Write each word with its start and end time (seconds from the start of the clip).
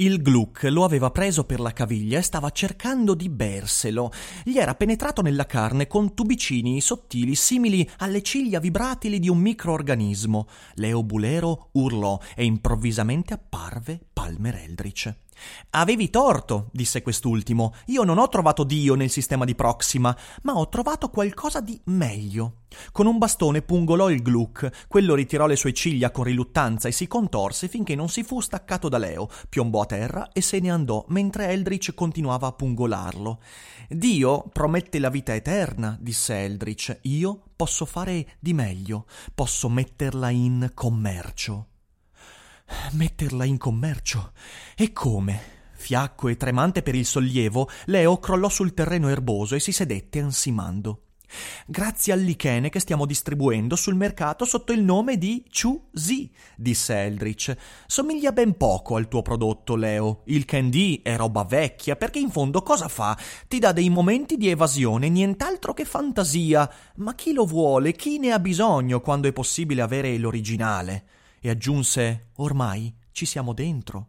Il 0.00 0.22
Gluck 0.22 0.62
lo 0.62 0.84
aveva 0.84 1.10
preso 1.10 1.44
per 1.44 1.60
la 1.60 1.74
caviglia 1.74 2.18
e 2.18 2.22
stava 2.22 2.48
cercando 2.48 3.12
di 3.12 3.28
berselo. 3.28 4.10
Gli 4.42 4.56
era 4.56 4.74
penetrato 4.74 5.20
nella 5.20 5.44
carne 5.44 5.86
con 5.88 6.14
tubicini 6.14 6.80
sottili 6.80 7.34
simili 7.34 7.86
alle 7.98 8.22
ciglia 8.22 8.60
vibratili 8.60 9.18
di 9.18 9.28
un 9.28 9.36
microorganismo. 9.36 10.48
Leo 10.76 11.02
Bulero 11.02 11.68
urlò 11.72 12.18
e 12.34 12.46
improvvisamente 12.46 13.34
apparve 13.34 14.00
Palmer 14.10 14.54
Eldritch. 14.54 15.14
Avevi 15.70 16.10
torto, 16.10 16.68
disse 16.72 17.02
quest'ultimo. 17.02 17.74
Io 17.86 18.02
non 18.02 18.18
ho 18.18 18.28
trovato 18.28 18.64
Dio 18.64 18.94
nel 18.94 19.10
sistema 19.10 19.44
di 19.44 19.54
Proxima, 19.54 20.16
ma 20.42 20.56
ho 20.56 20.68
trovato 20.68 21.08
qualcosa 21.08 21.60
di 21.60 21.80
meglio. 21.84 22.54
Con 22.92 23.06
un 23.06 23.18
bastone 23.18 23.62
pungolò 23.62 24.10
il 24.10 24.22
Gluck, 24.22 24.86
quello 24.86 25.14
ritirò 25.14 25.46
le 25.46 25.56
sue 25.56 25.72
ciglia 25.72 26.10
con 26.10 26.24
riluttanza 26.24 26.88
e 26.88 26.92
si 26.92 27.08
contorse 27.08 27.68
finché 27.68 27.94
non 27.94 28.08
si 28.08 28.22
fu 28.22 28.40
staccato 28.40 28.88
da 28.88 28.98
Leo, 28.98 29.28
piombò 29.48 29.82
a 29.82 29.86
terra 29.86 30.30
e 30.32 30.40
se 30.40 30.60
ne 30.60 30.70
andò, 30.70 31.04
mentre 31.08 31.48
Eldritch 31.48 31.94
continuava 31.94 32.46
a 32.46 32.52
pungolarlo. 32.52 33.40
Dio 33.88 34.44
promette 34.52 34.98
la 34.98 35.10
vita 35.10 35.34
eterna, 35.34 35.96
disse 36.00 36.34
Eldritch. 36.34 36.98
Io 37.02 37.42
posso 37.56 37.84
fare 37.84 38.36
di 38.38 38.54
meglio, 38.54 39.06
posso 39.34 39.68
metterla 39.68 40.30
in 40.30 40.70
commercio. 40.72 41.69
Metterla 42.92 43.44
in 43.44 43.58
commercio? 43.58 44.32
E 44.76 44.92
come? 44.92 45.58
Fiacco 45.72 46.28
e 46.28 46.36
tremante 46.36 46.82
per 46.82 46.94
il 46.94 47.06
sollievo, 47.06 47.68
Leo 47.86 48.18
crollò 48.18 48.48
sul 48.48 48.74
terreno 48.74 49.08
erboso 49.08 49.54
e 49.54 49.60
si 49.60 49.72
sedette 49.72 50.20
ansimando. 50.20 51.04
Grazie 51.66 52.12
al 52.12 52.20
lichene 52.20 52.68
che 52.70 52.80
stiamo 52.80 53.06
distribuendo 53.06 53.76
sul 53.76 53.94
mercato 53.94 54.44
sotto 54.44 54.72
il 54.72 54.82
nome 54.82 55.16
di 55.16 55.44
Chu 55.48 55.88
Zi, 55.92 56.30
disse 56.56 56.94
Eldritch. 56.94 57.56
Somiglia 57.86 58.32
ben 58.32 58.56
poco 58.56 58.96
al 58.96 59.08
tuo 59.08 59.22
prodotto, 59.22 59.76
Leo. 59.76 60.22
Il 60.26 60.44
candy 60.44 61.02
è 61.02 61.16
roba 61.16 61.44
vecchia, 61.44 61.96
perché 61.96 62.18
in 62.18 62.30
fondo 62.30 62.62
cosa 62.62 62.88
fa? 62.88 63.16
Ti 63.46 63.58
dà 63.58 63.72
dei 63.72 63.90
momenti 63.90 64.36
di 64.36 64.48
evasione, 64.48 65.08
nient'altro 65.08 65.72
che 65.72 65.84
fantasia. 65.84 66.68
Ma 66.96 67.14
chi 67.14 67.32
lo 67.32 67.46
vuole, 67.46 67.92
chi 67.92 68.18
ne 68.18 68.32
ha 68.32 68.38
bisogno 68.38 69.00
quando 69.00 69.28
è 69.28 69.32
possibile 69.32 69.82
avere 69.82 70.16
l'originale? 70.18 71.04
E 71.40 71.48
aggiunse: 71.48 72.28
Ormai 72.36 72.94
ci 73.12 73.26
siamo 73.26 73.52
dentro. 73.54 74.08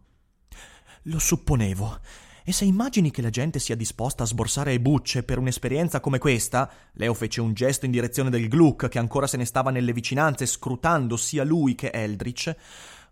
Lo 1.04 1.18
supponevo. 1.18 2.00
E 2.44 2.52
se 2.52 2.66
immagini 2.66 3.12
che 3.12 3.22
la 3.22 3.30
gente 3.30 3.60
sia 3.60 3.76
disposta 3.76 4.24
a 4.24 4.26
sborsare 4.26 4.80
bucce 4.80 5.24
per 5.24 5.38
un'esperienza 5.38 6.00
come 6.00 6.18
questa, 6.18 6.70
Leo 6.94 7.14
fece 7.14 7.40
un 7.40 7.54
gesto 7.54 7.86
in 7.86 7.92
direzione 7.92 8.30
del 8.30 8.48
Gluck, 8.48 8.90
che 8.90 9.00
ancora 9.00 9.28
se 9.28 9.38
ne 9.38 9.46
stava 9.46 9.72
nelle 9.72 9.94
vicinanze, 9.94 10.46
scrutando 10.46 11.18
sia 11.18 11.44
lui 11.44 11.76
che 11.76 11.92
Eldritch, 11.94 12.56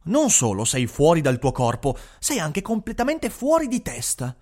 non 0.04 0.30
solo 0.30 0.66
sei 0.66 0.88
fuori 0.88 1.22
dal 1.22 1.40
tuo 1.40 1.52
corpo, 1.52 1.98
sei 2.20 2.40
anche 2.40 2.62
completamente 2.62 3.30
fuori 3.30 3.68
di 3.68 3.82
testa. 3.82 4.36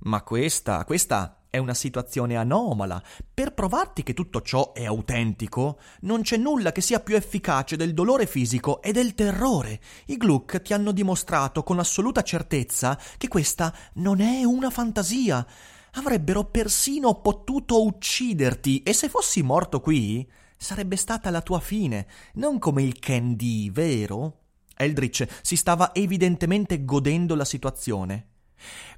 Ma 0.00 0.22
questa, 0.22 0.84
questa 0.84 1.43
è 1.54 1.58
una 1.58 1.72
situazione 1.72 2.34
anomala. 2.34 3.00
Per 3.32 3.54
provarti 3.54 4.02
che 4.02 4.12
tutto 4.12 4.42
ciò 4.42 4.72
è 4.72 4.84
autentico, 4.84 5.78
non 6.00 6.22
c'è 6.22 6.36
nulla 6.36 6.72
che 6.72 6.80
sia 6.80 6.98
più 6.98 7.14
efficace 7.14 7.76
del 7.76 7.94
dolore 7.94 8.26
fisico 8.26 8.82
e 8.82 8.90
del 8.90 9.14
terrore. 9.14 9.80
I 10.06 10.16
Gluck 10.16 10.62
ti 10.62 10.72
hanno 10.72 10.90
dimostrato 10.90 11.62
con 11.62 11.78
assoluta 11.78 12.22
certezza 12.22 12.98
che 13.16 13.28
questa 13.28 13.72
non 13.94 14.20
è 14.20 14.42
una 14.42 14.68
fantasia. 14.68 15.46
Avrebbero 15.92 16.46
persino 16.46 17.20
potuto 17.20 17.84
ucciderti 17.84 18.82
e 18.82 18.92
se 18.92 19.08
fossi 19.08 19.40
morto 19.44 19.80
qui, 19.80 20.28
sarebbe 20.56 20.96
stata 20.96 21.30
la 21.30 21.40
tua 21.40 21.60
fine, 21.60 22.08
non 22.34 22.58
come 22.58 22.82
il 22.82 22.98
Candy, 22.98 23.70
vero? 23.70 24.40
Eldritch 24.76 25.24
si 25.40 25.54
stava 25.54 25.94
evidentemente 25.94 26.84
godendo 26.84 27.36
la 27.36 27.44
situazione. 27.44 28.30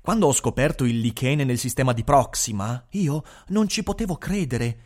Quando 0.01 0.27
ho 0.27 0.33
scoperto 0.33 0.85
il 0.85 1.01
lichene 1.01 1.45
nel 1.45 1.59
sistema 1.59 1.93
di 1.93 2.05
Proxima, 2.05 2.87
io 2.91 3.23
non 3.49 3.69
ci 3.69 3.83
potevo 3.83 4.17
credere. 4.17 4.79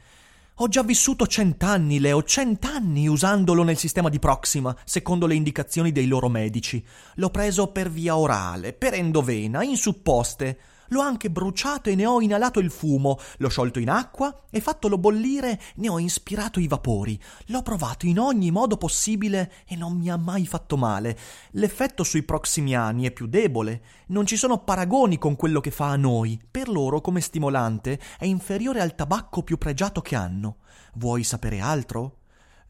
Ho 0.57 0.69
già 0.69 0.83
vissuto 0.83 1.27
cent'anni, 1.27 2.01
Leo, 2.01 2.23
cent'anni 2.23 3.09
usandolo 3.09 3.63
nel 3.63 3.79
sistema 3.79 4.09
di 4.09 4.19
Proxima, 4.19 4.77
secondo 4.85 5.27
le 5.27 5.35
indicazioni 5.35 5.91
dei 5.91 6.07
loro 6.07 6.29
medici. 6.29 6.85
L'ho 7.15 7.31
preso 7.31 7.69
per 7.69 7.91
via 7.91 8.17
orale, 8.17 8.73
per 8.73 8.95
endovena, 8.95 9.63
in 9.63 9.77
supposte. 9.77 10.59
L'ho 10.93 11.01
anche 11.01 11.31
bruciato 11.31 11.89
e 11.89 11.95
ne 11.95 12.05
ho 12.05 12.21
inalato 12.21 12.59
il 12.59 12.71
fumo, 12.71 13.19
l'ho 13.39 13.49
sciolto 13.49 13.79
in 13.79 13.89
acqua 13.89 14.47
e 14.51 14.61
fattolo 14.61 14.99
bollire, 14.99 15.61
ne 15.77 15.89
ho 15.89 16.01
ispirato 16.01 16.59
i 16.59 16.67
vapori. 16.67 17.21
L'ho 17.47 17.63
provato 17.63 18.07
in 18.07 18.19
ogni 18.19 18.51
modo 18.51 18.77
possibile 18.77 19.53
e 19.67 19.77
non 19.77 19.97
mi 19.97 20.11
ha 20.11 20.17
mai 20.17 20.47
fatto 20.47 20.77
male. 20.77 21.17
L'effetto 21.53 22.03
sui 22.03 22.25
proximiani 22.25 23.07
è 23.07 23.13
più 23.13 23.27
debole. 23.27 23.83
Non 24.09 24.27
ci 24.27 24.37
sono 24.37 24.65
paragoni 24.65 25.17
con 25.17 25.37
quello 25.37 25.61
che 25.61 25.71
fa 25.71 25.91
a 25.91 25.97
noi. 25.97 26.41
Per 26.51 26.69
loro, 26.69 27.01
come 27.01 27.21
stimolante, 27.21 28.01
è 28.19 28.25
inferiore 28.25 28.81
al 28.81 28.97
tabacco 28.97 29.45
più 29.45 29.59
pregiato 29.59 30.01
che 30.01 30.17
hanno. 30.17 30.57
Vuoi 30.95 31.23
sapere 31.23 31.61
altro? 31.61 32.17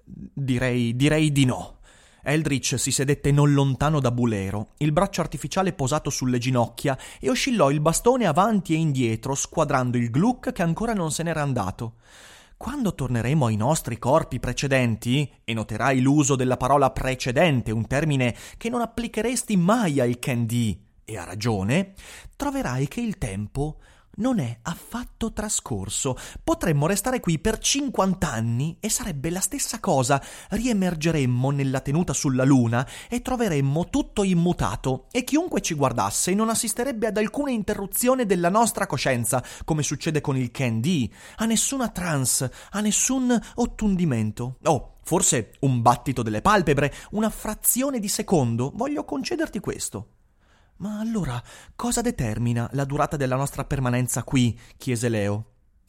Direi, 0.05 0.95
direi 0.95 1.33
di 1.33 1.47
no. 1.47 1.80
Eldritch 2.23 2.79
si 2.79 2.91
sedette 2.91 3.33
non 3.33 3.53
lontano 3.53 4.01
da 4.01 4.11
Bulero, 4.11 4.71
il 4.79 4.93
braccio 4.93 5.21
artificiale 5.21 5.73
posato 5.73 6.11
sulle 6.11 6.39
ginocchia, 6.39 6.99
e 7.19 7.31
oscillò 7.31 7.71
il 7.71 7.81
bastone 7.81 8.27
avanti 8.27 8.75
e 8.75 8.77
indietro, 8.77 9.35
squadrando 9.35 9.97
il 9.97 10.11
Gluck 10.11 10.53
che 10.53 10.63
ancora 10.63 10.93
non 10.93 11.11
se 11.11 11.23
n'era 11.23 11.43
andato. 11.43 11.95
Quando 12.57 12.95
torneremo 12.95 13.47
ai 13.47 13.57
nostri 13.57 13.99
corpi 13.99 14.39
precedenti, 14.39 15.31
e 15.45 15.55
noterai 15.55 16.01
l'uso 16.01 16.37
della 16.37 16.59
parola 16.59 16.91
precedente, 16.91 17.73
un 17.73 17.87
termine 17.87 18.37
che 18.59 18.69
non 18.69 18.83
applicheresti 18.83 19.57
mai 19.57 19.99
al 19.99 20.19
candy, 20.19 20.79
e 21.05 21.17
ha 21.17 21.25
ragione, 21.25 21.95
troverai 22.37 22.87
che 22.87 23.01
il 23.01 23.17
tempo 23.17 23.79
non 24.21 24.39
è 24.39 24.59
affatto 24.63 25.33
trascorso. 25.33 26.17
Potremmo 26.43 26.87
restare 26.87 27.21
qui 27.21 27.39
per 27.39 27.59
50 27.59 28.31
anni 28.31 28.77
e 28.81 28.89
sarebbe 28.89 29.31
la 29.31 29.41
stessa 29.41 29.81
cosa. 29.81 30.23
Riemergeremmo 30.51 31.51
nella 31.51 31.81
tenuta 31.81 32.13
sulla 32.13 32.45
Luna 32.45 32.87
e 33.09 33.21
troveremmo 33.23 33.89
tutto 33.89 34.23
immutato 34.23 35.07
e 35.11 35.25
chiunque 35.25 35.61
ci 35.61 35.75
guardasse 35.75 36.35
non 36.35 36.49
assisterebbe 36.49 37.09
ad 37.09 37.17
alcuna 37.17 37.51
interruzione 37.51 38.27
della 38.27 38.49
nostra 38.49 38.87
coscienza, 38.87 39.43
come 39.65 39.83
succede 39.83 40.21
con 40.21 40.37
il 40.37 40.51
candy, 40.51 41.11
a 41.37 41.45
nessuna 41.47 41.89
trance, 41.89 42.51
a 42.71 42.81
nessun 42.81 43.39
ottundimento. 43.57 44.57
Oh, 44.65 44.99
forse 45.03 45.53
un 45.61 45.83
battito 45.83 46.23
delle 46.23 46.43
palpebre, 46.43 46.93
una 47.13 47.31
frazione 47.31 47.99
di 47.99 48.09
secondo, 48.09 48.71
voglio 48.75 49.05
concederti 49.05 49.59
questo. 49.61 50.20
Ma 50.81 50.99
allora 50.99 51.43
cosa 51.77 52.01
determina 52.01 52.69
la 52.73 52.85
durata 52.85 53.17
della 53.17 53.37
nostra 53.37 53.65
permanenza 53.65 54.23
qui? 54.23 54.59
chiese 54.79 55.11
Leo. 55.11 55.45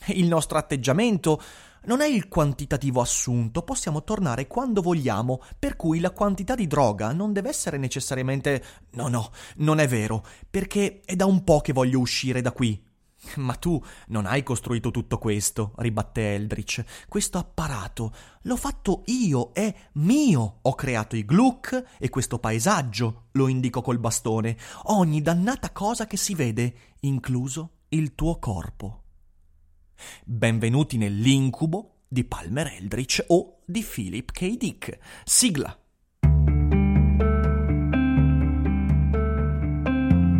Il 0.07 0.27
nostro 0.27 0.57
atteggiamento 0.57 1.41
non 1.83 2.01
è 2.01 2.07
il 2.07 2.27
quantitativo 2.27 2.99
assunto, 2.99 3.61
possiamo 3.61 4.03
tornare 4.03 4.47
quando 4.47 4.81
vogliamo, 4.81 5.41
per 5.57 5.77
cui 5.77 6.01
la 6.01 6.11
quantità 6.11 6.55
di 6.55 6.67
droga 6.67 7.13
non 7.13 7.31
deve 7.31 7.47
essere 7.47 7.77
necessariamente. 7.77 8.63
No, 8.91 9.07
no, 9.07 9.31
non 9.57 9.79
è 9.79 9.87
vero, 9.87 10.25
perché 10.49 10.99
è 11.05 11.15
da 11.15 11.25
un 11.25 11.43
po' 11.45 11.61
che 11.61 11.71
voglio 11.71 11.99
uscire 11.99 12.41
da 12.41 12.51
qui. 12.51 12.90
Ma 13.37 13.53
tu 13.55 13.81
non 14.07 14.25
hai 14.25 14.43
costruito 14.43 14.91
tutto 14.91 15.17
questo, 15.17 15.73
ribatté 15.77 16.33
Eldritch. 16.35 16.83
Questo 17.07 17.37
apparato 17.37 18.13
l'ho 18.43 18.55
fatto 18.55 19.03
io, 19.05 19.51
è 19.53 19.73
mio. 19.93 20.59
Ho 20.61 20.75
creato 20.75 21.15
i 21.15 21.25
Gluck 21.25 21.97
e 21.99 22.09
questo 22.09 22.39
paesaggio, 22.39 23.27
lo 23.31 23.47
indico 23.47 23.81
col 23.81 23.99
bastone. 23.99 24.57
Ogni 24.85 25.21
dannata 25.21 25.71
cosa 25.71 26.07
che 26.07 26.17
si 26.17 26.35
vede, 26.35 26.73
incluso 27.01 27.79
il 27.89 28.15
tuo 28.15 28.39
corpo. 28.39 29.03
Benvenuti 30.23 30.97
nell'incubo 30.97 31.97
di 32.07 32.23
Palmer 32.23 32.67
Eldritch 32.67 33.23
o 33.27 33.59
di 33.65 33.83
Philip 33.83 34.31
K. 34.31 34.57
Dick. 34.57 34.97
Sigla. 35.23 35.80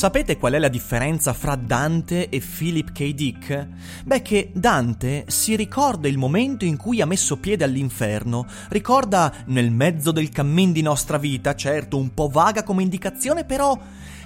Sapete 0.00 0.38
qual 0.38 0.54
è 0.54 0.58
la 0.58 0.68
differenza 0.68 1.34
fra 1.34 1.56
Dante 1.56 2.30
e 2.30 2.40
Philip 2.40 2.90
K. 2.90 3.12
Dick? 3.12 3.68
Beh, 4.02 4.22
che 4.22 4.50
Dante 4.54 5.26
si 5.28 5.54
ricorda 5.56 6.08
il 6.08 6.16
momento 6.16 6.64
in 6.64 6.78
cui 6.78 7.02
ha 7.02 7.06
messo 7.06 7.36
piede 7.36 7.64
all'inferno, 7.64 8.46
ricorda 8.70 9.30
nel 9.48 9.70
mezzo 9.70 10.10
del 10.10 10.30
cammin 10.30 10.72
di 10.72 10.80
nostra 10.80 11.18
vita, 11.18 11.54
certo 11.54 11.98
un 11.98 12.14
po' 12.14 12.28
vaga 12.28 12.62
come 12.62 12.82
indicazione, 12.82 13.44
però 13.44 13.78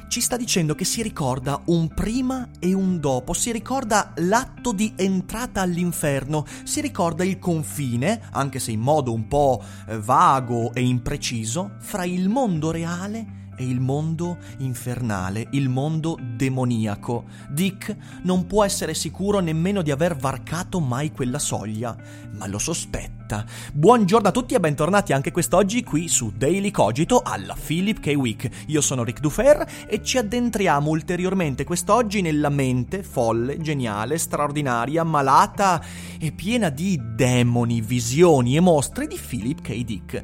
ci 0.07 0.21
sta 0.21 0.37
dicendo 0.37 0.77
che 0.77 0.85
si 0.85 1.03
ricorda 1.03 1.61
un 1.65 1.89
prima 1.89 2.51
e 2.61 2.73
un 2.73 3.01
dopo, 3.01 3.33
si 3.33 3.51
ricorda 3.51 4.13
l'atto 4.19 4.71
di 4.71 4.93
entrata 4.95 5.61
all'inferno, 5.61 6.47
si 6.63 6.81
ricorda 6.83 7.25
il 7.25 7.41
confine, 7.41 8.29
anche 8.31 8.61
se 8.61 8.71
in 8.71 8.79
modo 8.79 9.13
un 9.13 9.27
po' 9.27 9.61
eh, 9.89 9.99
vago 9.99 10.73
e 10.73 10.83
impreciso, 10.83 11.73
fra 11.81 12.05
il 12.05 12.29
mondo 12.29 12.71
reale 12.71 13.43
è 13.57 13.63
il 13.63 13.81
mondo 13.81 14.39
infernale, 14.59 15.49
il 15.51 15.69
mondo 15.69 16.19
demoniaco. 16.37 17.25
Dick 17.51 17.97
non 18.23 18.47
può 18.47 18.65
essere 18.65 18.95
sicuro 18.95 19.41
nemmeno 19.41 19.83
di 19.83 19.91
aver 19.91 20.17
varcato 20.17 20.81
mai 20.81 21.13
quella 21.13 21.39
soglia, 21.39 21.97
ma 22.33 22.47
lo 22.47 22.59
sospetta. 22.59 23.24
Buongiorno 23.73 24.29
a 24.29 24.31
tutti 24.31 24.53
e 24.53 24.61
bentornati 24.61 25.15
anche 25.15 25.33
quest'oggi 25.33 25.83
qui 25.83 26.09
su 26.09 26.31
Daily 26.37 26.71
Cogito 26.71 27.23
alla 27.25 27.57
Philip 27.59 27.99
K. 27.99 28.09
Week. 28.09 28.51
Io 28.67 28.83
sono 28.83 29.03
Rick 29.03 29.21
Dufer 29.21 29.67
e 29.89 30.03
ci 30.03 30.19
addentriamo 30.19 30.91
ulteriormente 30.91 31.65
quest'oggi 31.65 32.21
nella 32.21 32.51
mente 32.51 33.03
folle, 33.03 33.59
geniale, 33.63 34.19
straordinaria, 34.19 35.05
malata 35.05 35.83
e 36.21 36.33
piena 36.33 36.69
di 36.69 37.01
demoni, 37.03 37.81
visioni 37.81 38.57
e 38.57 38.61
mostre 38.61 39.07
di 39.07 39.19
Philip 39.19 39.63
K. 39.63 39.85
Dick. 39.85 40.23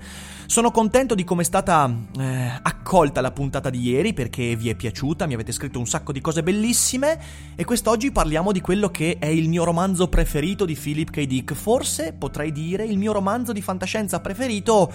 Sono 0.51 0.73
contento 0.73 1.15
di 1.15 1.23
come 1.23 1.43
è 1.43 1.45
stata 1.45 1.89
eh, 2.19 2.59
accolta 2.61 3.21
la 3.21 3.31
puntata 3.31 3.71
di 3.71 3.83
ieri 3.83 4.13
perché 4.13 4.57
vi 4.57 4.69
è 4.69 4.75
piaciuta, 4.75 5.27
mi 5.27 5.35
avete 5.35 5.53
scritto 5.53 5.79
un 5.79 5.87
sacco 5.87 6.11
di 6.11 6.21
cose 6.21 6.43
bellissime 6.43 7.21
e 7.55 7.65
quest'oggi 7.65 8.11
parliamo 8.11 8.51
di 8.51 8.61
quello 8.61 8.91
che 8.91 9.19
è 9.21 9.27
il 9.27 9.49
mio 9.49 9.63
romanzo 9.63 10.09
preferito 10.09 10.65
di 10.65 10.75
Philip 10.75 11.11
K. 11.11 11.25
Dick, 11.25 11.55
forse 11.55 12.13
potrei 12.13 12.51
dire 12.51 12.85
il 12.91 12.99
mio 12.99 13.13
romanzo 13.13 13.53
di 13.53 13.63
fantascienza 13.63 14.21
preferito 14.21 14.93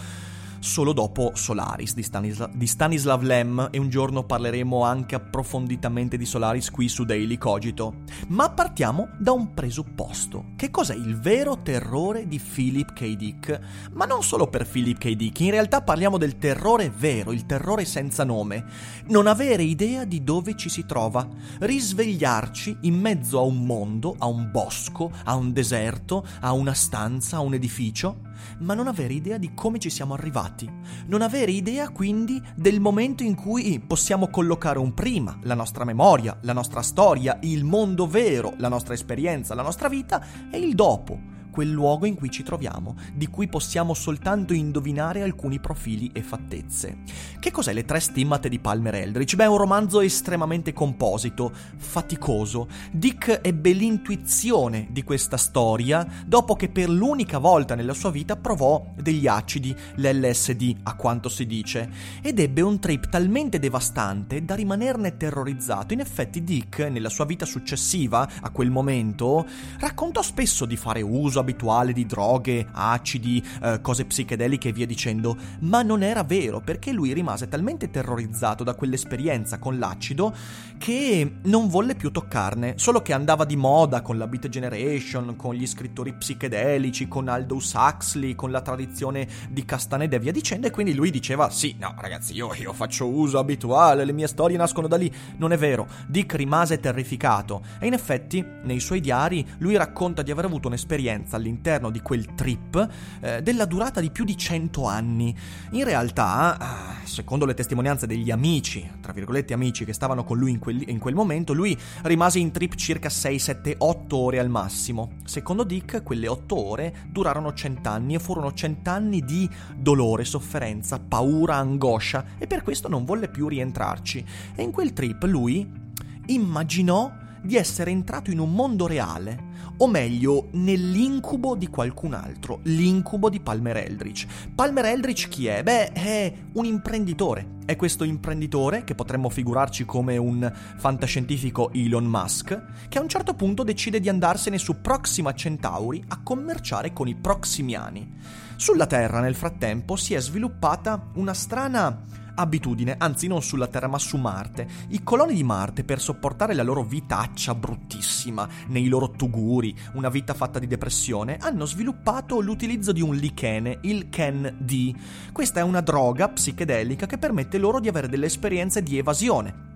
solo 0.65 0.94
dopo 0.94 1.31
Solaris 1.35 1.94
di, 1.94 2.01
Stanisla- 2.01 2.50
di, 2.51 2.65
Stanislav 2.65 3.21
Lem 3.21 3.69
e 3.71 3.77
un 3.77 3.88
giorno 3.88 4.23
parleremo 4.23 4.83
anche 4.83 5.13
approfonditamente 5.13 6.17
di 6.17 6.25
Solaris 6.25 6.71
qui 6.71 6.89
su 6.89 7.06
Daily 7.06 7.38
Cogito. 7.38 7.97
Ma 8.29 8.50
partiamo 8.50 9.09
da 9.19 9.31
un 9.31 9.53
presupposto. 9.53 10.53
Che 10.56 10.71
cos'è 10.71 10.95
il 10.95 11.19
vero 11.19 11.62
terrore 11.62 12.27
di 12.27 12.39
Philip 12.39 12.94
K. 12.94 13.15
Dick? 13.15 13.59
Ma 13.94 14.06
non 14.06 14.23
solo 14.23 14.47
per 14.47 14.67
Philip 14.67 14.97
K. 14.97 15.12
Dick, 15.12 15.39
in 15.41 15.51
realtà 15.51 15.81
parliamo 15.81 16.17
del 16.17 16.39
terrore 16.39 16.89
vero, 16.89 17.31
il 17.31 17.45
terrore 17.45 17.85
senza 17.85 18.23
nome. 18.23 18.65
Non 19.07 19.27
avere 19.27 19.61
idea 19.61 20.03
di 20.03 20.23
dove 20.23 20.56
ci 20.56 20.69
si 20.69 20.85
trova, 20.88 21.27
risvegliarci 21.59 22.77
in 22.81 23.00
mezzo 23.00 23.38
a 23.38 23.44
un 23.44 23.63
mondo, 23.63 24.15
a 24.18 24.25
un 24.25 24.50
bosco, 24.51 25.11
a 25.25 25.35
un 25.35 25.53
deserto, 25.53 26.25
a 26.39 26.53
una 26.53 26.73
stanza, 26.73 27.38
a 27.38 27.41
un 27.41 27.53
edificio 27.53 28.25
ma 28.59 28.73
non 28.73 28.87
avere 28.87 29.13
idea 29.13 29.37
di 29.37 29.53
come 29.53 29.79
ci 29.79 29.89
siamo 29.89 30.13
arrivati. 30.13 30.69
Non 31.07 31.21
avere 31.21 31.51
idea 31.51 31.89
quindi 31.89 32.41
del 32.55 32.79
momento 32.79 33.23
in 33.23 33.35
cui 33.35 33.79
possiamo 33.79 34.29
collocare 34.29 34.79
un 34.79 34.93
prima, 34.93 35.37
la 35.43 35.55
nostra 35.55 35.85
memoria, 35.85 36.37
la 36.41 36.53
nostra 36.53 36.81
storia, 36.81 37.37
il 37.41 37.63
mondo 37.63 38.07
vero, 38.07 38.53
la 38.57 38.69
nostra 38.69 38.93
esperienza, 38.93 39.55
la 39.55 39.63
nostra 39.63 39.89
vita 39.89 40.23
e 40.51 40.57
il 40.57 40.75
dopo 40.75 41.34
quel 41.56 41.72
luogo 41.72 42.06
in 42.06 42.16
cui 42.16 42.30
ci 42.30 42.44
troviamo, 42.44 42.98
di 43.13 43.28
cui 43.28 43.48
possiamo 43.48 43.94
soltanto 43.94 44.52
indovinare 44.52 45.22
alcuni 45.22 45.62
profili 45.62 46.10
e 46.12 46.22
fattezze. 46.22 46.98
Che 47.40 47.50
cos'è 47.50 47.72
Le 47.72 47.86
tre 47.86 48.02
stimmate 48.02 48.50
di 48.50 48.60
Palmer 48.60 48.96
Eldritch? 48.96 49.36
Beh, 49.36 49.46
è 49.46 49.48
un 49.48 49.56
romanzo 49.56 50.02
estremamente 50.02 50.74
composito, 50.74 51.54
faticoso. 51.78 52.68
Dick 52.92 53.40
ebbe 53.42 53.72
l'intuizione 53.72 54.88
di 54.90 55.04
questa 55.04 55.38
storia 55.38 56.06
dopo 56.25 56.57
che 56.57 56.68
per 56.68 56.90
l'unica 56.90 57.38
volta 57.38 57.74
nella 57.74 57.94
sua 57.94 58.12
vita 58.12 58.36
provò 58.36 58.92
degli 58.94 59.25
acidi, 59.25 59.74
l'LSD 59.96 60.80
a 60.84 60.96
quanto 60.96 61.30
si 61.30 61.46
dice, 61.46 61.90
ed 62.22 62.40
ebbe 62.40 62.60
un 62.60 62.80
trip 62.80 63.07
talmente 63.07 63.60
devastante 63.60 64.44
da 64.44 64.56
rimanerne 64.56 65.16
terrorizzato. 65.16 65.94
In 65.94 66.02
effetti 66.02 66.44
Dick, 66.44 66.80
nella 66.80 67.07
sua 67.07 67.24
vita 67.24 67.46
successiva 67.46 68.28
a 68.42 68.50
quel 68.50 68.72
momento, 68.72 69.46
raccontò 69.80 70.22
spesso 70.22 70.66
di 70.66 70.75
fare 70.75 71.02
uso 71.02 71.44
abituale 71.45 71.94
di 71.94 72.06
droghe, 72.07 72.68
acidi, 72.71 73.45
eh, 73.62 73.80
cose 73.81 74.06
psichedeliche 74.06 74.69
e 74.69 74.71
via 74.74 74.88
dicendo, 74.88 75.38
ma 75.62 75.83
non 75.83 76.01
era 76.01 76.24
vero 76.24 76.59
perché 76.59 76.92
lui 76.92 77.13
rimase 77.13 77.47
talmente 77.47 77.92
terrorizzato 77.92 78.63
da 78.63 78.74
quell'esperienza 78.74 79.59
con 79.59 79.77
l'acido 79.77 80.33
che 80.77 81.36
non 81.44 81.69
volle 81.69 81.95
più 81.95 82.12
toccarne, 82.12 82.74
solo 82.77 83.01
che 83.01 83.13
andava 83.13 83.45
di 83.45 83.56
moda 83.56 84.01
con 84.01 84.18
la 84.18 84.27
Beat 84.27 84.50
Generation, 84.50 85.36
con 85.36 85.53
gli 85.53 85.68
scrittori 85.68 86.13
psichedelici, 86.13 87.07
con 87.07 87.27
Aldous 87.27 87.74
Huxley, 87.74 88.36
con 88.36 88.51
la 88.51 88.62
tradizione 88.62 89.27
di 89.50 89.63
Castaneda 89.63 90.15
e 90.15 90.19
via 90.19 90.31
dicendo 90.31 90.68
e 90.68 90.71
quindi 90.71 90.94
lui 90.94 91.12
diceva 91.12 91.50
sì, 91.50 91.75
no 91.80 91.94
ragazzi 91.97 92.33
io, 92.33 92.53
io 92.56 92.74
faccio 92.74 93.07
uso 93.07 93.38
abituale, 93.38 94.03
le 94.03 94.12
mie 94.12 94.27
storie 94.27 94.57
nascono 94.57 94.88
da 94.88 94.97
lì, 94.97 95.12
non 95.38 95.51
è 95.51 95.57
vero, 95.57 95.88
Dick 96.07 96.33
rimase 96.33 96.80
terrificato 96.80 97.63
e 97.80 97.88
in 97.88 97.94
effetti 97.94 98.44
nei 98.63 98.80
suoi 98.80 99.00
diari 99.00 99.45
lui 99.59 99.75
racconta 99.75 100.21
di 100.21 100.31
aver 100.31 100.45
avuto 100.45 100.68
un'esperienza 100.68 101.34
all'interno 101.35 101.89
di 101.89 102.01
quel 102.01 102.33
trip 102.35 102.89
eh, 103.21 103.41
della 103.41 103.65
durata 103.65 103.99
di 103.99 104.11
più 104.11 104.23
di 104.23 104.37
100 104.37 104.85
anni. 104.85 105.35
In 105.71 105.83
realtà, 105.83 106.57
eh, 107.03 107.07
secondo 107.07 107.45
le 107.45 107.53
testimonianze 107.53 108.07
degli 108.07 108.31
amici, 108.31 108.89
tra 109.01 109.13
virgolette 109.13 109.53
amici 109.53 109.85
che 109.85 109.93
stavano 109.93 110.23
con 110.23 110.37
lui 110.37 110.51
in 110.51 110.59
quel, 110.59 110.89
in 110.89 110.99
quel 110.99 111.15
momento, 111.15 111.53
lui 111.53 111.77
rimase 112.03 112.39
in 112.39 112.51
trip 112.51 112.75
circa 112.75 113.09
6, 113.09 113.39
7, 113.39 113.75
8 113.77 114.17
ore 114.17 114.39
al 114.39 114.49
massimo. 114.49 115.13
Secondo 115.25 115.63
Dick, 115.63 116.03
quelle 116.03 116.27
8 116.27 116.65
ore 116.67 116.95
durarono 117.09 117.54
100 117.54 117.89
anni 117.89 118.15
e 118.15 118.19
furono 118.19 118.54
100 118.54 118.89
anni 118.89 119.21
di 119.21 119.49
dolore, 119.75 120.25
sofferenza, 120.25 120.99
paura, 120.99 121.56
angoscia 121.56 122.25
e 122.37 122.47
per 122.47 122.63
questo 122.63 122.87
non 122.87 123.06
volle 123.06 123.30
più 123.30 123.47
rientrarci. 123.47 124.25
E 124.56 124.63
in 124.63 124.71
quel 124.71 124.94
trip 124.94 125.23
lui 125.23 125.83
immaginò 126.27 127.11
di 127.42 127.56
essere 127.56 127.92
entrato 127.92 128.31
in 128.31 128.39
un 128.39 128.51
mondo 128.51 128.87
reale, 128.87 129.54
o 129.77 129.87
meglio, 129.87 130.47
nell'incubo 130.51 131.55
di 131.55 131.67
qualcun 131.67 132.13
altro, 132.13 132.59
l'incubo 132.63 133.29
di 133.29 133.39
Palmer 133.39 133.77
Eldritch. 133.77 134.25
Palmer 134.53 134.85
Eldritch 134.85 135.27
chi 135.27 135.47
è? 135.47 135.63
Beh, 135.63 135.91
è 135.91 136.33
un 136.53 136.65
imprenditore. 136.65 137.53
È 137.65 137.75
questo 137.75 138.03
imprenditore, 138.03 138.83
che 138.83 138.95
potremmo 138.95 139.29
figurarci 139.29 139.85
come 139.85 140.17
un 140.17 140.51
fantascientifico 140.77 141.71
Elon 141.73 142.05
Musk, 142.05 142.87
che 142.87 142.97
a 142.99 143.01
un 143.01 143.09
certo 143.09 143.33
punto 143.33 143.63
decide 143.63 143.99
di 143.99 144.07
andarsene 144.07 144.57
su 144.57 144.81
Proxima 144.81 145.33
Centauri 145.33 146.03
a 146.07 146.21
commerciare 146.21 146.94
con 146.94 147.07
i 147.07 147.15
proximiani. 147.15 148.13
Sulla 148.55 148.85
Terra, 148.85 149.19
nel 149.19 149.35
frattempo, 149.35 149.95
si 149.95 150.13
è 150.13 150.21
sviluppata 150.21 151.09
una 151.15 151.33
strana 151.33 152.03
abitudine, 152.35 152.95
anzi 152.97 153.27
non 153.27 153.42
sulla 153.42 153.68
Terra 153.68 153.87
ma 153.87 153.97
su 153.97 154.18
Marte. 154.18 154.68
I 154.89 155.04
coloni 155.04 155.33
di 155.33 155.44
Marte, 155.44 155.83
per 155.83 155.99
sopportare 155.99 156.54
la 156.54 156.63
loro 156.63 156.83
vitaccia 156.83 157.56
bruttissima, 157.56 158.47
nei 158.68 158.87
loro 158.87 159.11
tuguri, 159.11 159.75
una 159.94 160.09
vita 160.09 160.33
fatta 160.33 160.59
di 160.59 160.68
depressione, 160.68 161.37
hanno 161.39 161.65
sviluppato 161.65 162.39
l'utilizzo 162.39 162.92
di 162.92 163.01
un 163.01 163.15
lichene, 163.15 163.80
il 163.81 164.09
Ken 164.09 164.56
D. 164.59 164.94
Questa 165.31 165.59
è 165.59 165.63
una 165.63 165.81
droga 165.81 166.30
psichedelica 166.30 167.06
che 167.06 167.18
permette 167.18 167.57
loro 167.57 167.80
di 167.80 167.87
avere 167.87 168.09
delle 168.09 168.27
esperienze 168.27 168.83
di 168.83 168.97
evasione 168.97 169.73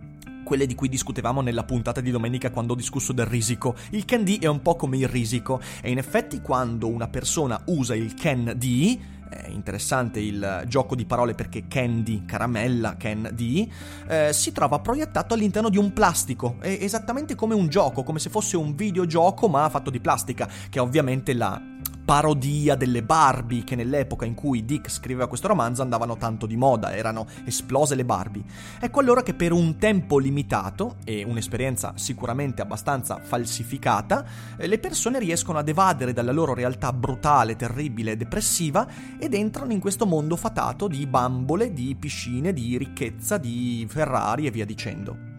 quelle 0.50 0.66
di 0.66 0.74
cui 0.74 0.90
discutevamo 0.90 1.42
nella 1.42 1.64
puntata 1.64 2.02
di 2.02 2.10
domenica 2.10 2.50
quando 2.50 2.74
ho 2.74 2.76
discusso 2.76 3.14
del 3.14 3.28
risico. 3.28 3.76
Il 3.92 4.04
candy 4.06 4.40
è 4.40 4.48
un 4.48 4.64
po' 4.64 4.76
come 4.76 4.98
il 4.98 5.08
risico 5.08 5.62
e 5.80 5.92
in 5.92 6.00
effetti 6.00 6.42
quando 6.42 6.88
una 6.88 7.08
persona 7.08 7.62
usa 7.66 7.94
il 7.94 8.16
candy 8.16 9.00
è 9.30 9.48
interessante 9.50 10.20
il 10.20 10.64
gioco 10.68 10.96
di 10.96 11.06
parole 11.06 11.36
perché 11.36 11.68
candy, 11.68 12.26
caramella, 12.26 12.98
candy, 12.98 13.72
eh, 14.08 14.34
si 14.34 14.52
trova 14.52 14.80
proiettato 14.80 15.34
all'interno 15.34 15.70
di 15.70 15.78
un 15.78 15.94
plastico, 15.94 16.56
è 16.60 16.78
esattamente 16.82 17.36
come 17.36 17.54
un 17.54 17.68
gioco, 17.68 18.04
come 18.04 18.20
se 18.20 18.30
fosse 18.30 18.58
un 18.58 18.76
videogioco 18.76 19.48
ma 19.48 19.70
fatto 19.70 19.90
di 19.90 20.00
plastica, 20.00 20.48
che 20.70 20.80
è 20.80 20.82
ovviamente 20.82 21.34
la 21.34 21.62
parodia 22.10 22.74
delle 22.74 23.04
Barbie 23.04 23.64
che 23.64 23.76
nell'epoca 23.76 24.26
in 24.26 24.34
cui 24.34 24.66
Dick 24.66 24.90
scriveva 24.90 25.28
questo 25.28 25.48
romanzo 25.48 25.84
andavano 25.84 26.18
tanto 26.18 26.48
di 26.48 26.56
moda, 26.56 26.96
erano 26.96 27.28
esplose 27.46 27.94
le 27.94 28.04
Barbie. 28.04 28.44
Ecco 28.80 29.00
allora 29.00 29.22
che 29.22 29.36
per 29.36 29.52
un 29.52 29.78
tempo 29.78 30.18
limitato 30.18 30.96
e 31.06 31.24
un'esperienza 31.24 31.94
sicuramente 31.98 32.64
abbastanza 32.64 33.20
falsificata, 33.22 34.26
eh, 34.58 34.66
le 34.66 34.80
persone 34.80 35.20
riescono 35.20 35.60
ad 35.60 35.70
evadere 35.70 36.12
dalla 36.12 36.32
loro 36.32 36.56
realtà 36.56 36.92
brutale, 36.94 37.56
terribile 37.56 38.14
e 38.14 38.18
depressiva 38.18 38.88
ed 39.20 39.36
entrano 39.36 39.72
in 39.72 39.80
questo 39.80 40.08
mondo 40.08 40.36
fatato 40.36 40.88
di 40.88 41.06
bambole, 41.06 41.74
di 41.74 41.96
piscine, 41.96 42.54
di 42.54 42.76
ricchezza, 42.76 43.38
di 43.38 43.86
Ferrari 43.88 44.48
e 44.48 44.50
via 44.50 44.66
dicendo. 44.66 45.30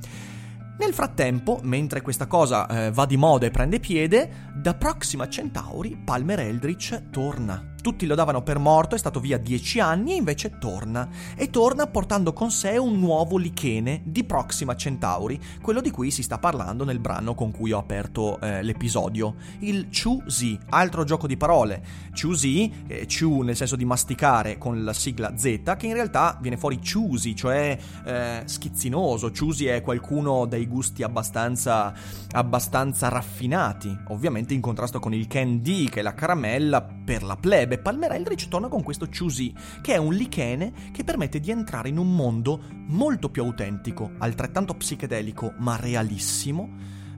Nel 0.81 0.95
frattempo, 0.95 1.61
mentre 1.63 2.01
questa 2.01 2.27
cosa 2.27 2.67
eh, 2.67 2.91
va 2.91 3.05
di 3.05 3.19
moda 3.19 3.45
e 3.45 3.51
prende 3.51 3.81
piede, 3.81 4.49
da 4.55 4.73
Proxima 4.73 5.29
Centauri 5.29 5.95
Palmer 6.03 6.41
Eldritch 6.41 7.11
torna. 7.11 7.70
Tutti 7.81 8.07
lo 8.07 8.15
davano 8.15 8.43
per 8.43 8.59
morto, 8.59 8.95
è 8.95 8.99
stato 8.99 9.21
via 9.21 9.39
dieci 9.39 9.81
anni 9.81 10.13
e 10.13 10.17
invece 10.17 10.59
torna. 10.59 11.09
E 11.35 11.49
torna 11.49 11.87
portando 11.87 12.33
con 12.35 12.51
sé 12.51 12.77
un 12.77 12.99
nuovo 12.99 13.39
lichene 13.39 14.03
di 14.05 14.25
Proxima 14.25 14.77
Centauri, 14.77 15.41
quello 15.63 15.81
di 15.81 15.91
cui 15.91 16.11
si 16.11 16.23
sta 16.23 16.39
parlando 16.39 16.85
nel 16.85 16.99
brano 16.99 17.35
con 17.35 17.51
cui 17.51 17.73
ho 17.73 17.79
aperto 17.79 18.39
eh, 18.41 18.63
l'episodio. 18.63 19.37
Il 19.61 19.89
Chu-Zi, 19.89 20.59
altro 20.71 21.05
gioco 21.05 21.27
di 21.27 21.39
parole. 21.39 21.83
Chu-Zi, 22.13 22.85
eh, 22.87 23.07
Chu 23.07 23.41
nel 23.43 23.57
senso 23.57 23.77
di 23.77 23.85
masticare 23.87 24.59
con 24.59 24.85
la 24.85 24.93
sigla 24.93 25.37
Z, 25.37 25.75
che 25.79 25.87
in 25.87 25.95
realtà 25.95 26.39
viene 26.41 26.59
fuori 26.59 26.79
Chusi, 26.79 27.35
cioè 27.35 27.79
eh, 28.05 28.43
schizzinoso. 28.45 29.31
Chusi 29.31 29.67
è 29.67 29.81
qualcuno 29.81 30.45
dai 30.45 30.67
gusti 30.67 31.03
abbastanza, 31.03 31.95
abbastanza 32.33 33.09
raffinati, 33.09 33.97
ovviamente 34.09 34.53
in 34.53 34.61
contrasto 34.61 34.99
con 34.99 35.15
il 35.15 35.27
candy, 35.27 35.89
che 35.89 36.01
è 36.01 36.03
la 36.03 36.15
caramella 36.15 36.83
per 36.83 37.23
la 37.23 37.37
plebe 37.37 37.70
Beh, 37.71 37.79
Palmer 37.79 38.11
Eldritch 38.11 38.49
torna 38.49 38.67
con 38.67 38.83
questo 38.83 39.07
Chusi, 39.07 39.55
che 39.81 39.95
è 39.95 39.97
un 39.97 40.13
lichene 40.13 40.73
che 40.91 41.05
permette 41.05 41.39
di 41.39 41.53
entrare 41.53 41.89
in 41.89 41.99
un 41.99 42.17
mondo 42.17 42.61
molto 42.89 43.31
più 43.31 43.45
autentico, 43.45 44.11
altrettanto 44.19 44.75
psichedelico, 44.75 45.55
ma 45.59 45.77
realissimo, 45.77 46.69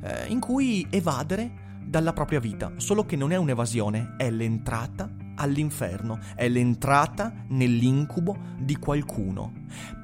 eh, 0.02 0.26
in 0.26 0.40
cui 0.40 0.86
evadere 0.90 1.80
dalla 1.82 2.12
propria 2.12 2.38
vita, 2.38 2.70
solo 2.76 3.06
che 3.06 3.16
non 3.16 3.32
è 3.32 3.36
un'evasione, 3.36 4.16
è 4.18 4.30
l'entrata 4.30 5.21
all'inferno, 5.36 6.18
è 6.34 6.48
l'entrata 6.48 7.32
nell'incubo 7.48 8.36
di 8.58 8.76
qualcuno. 8.76 9.52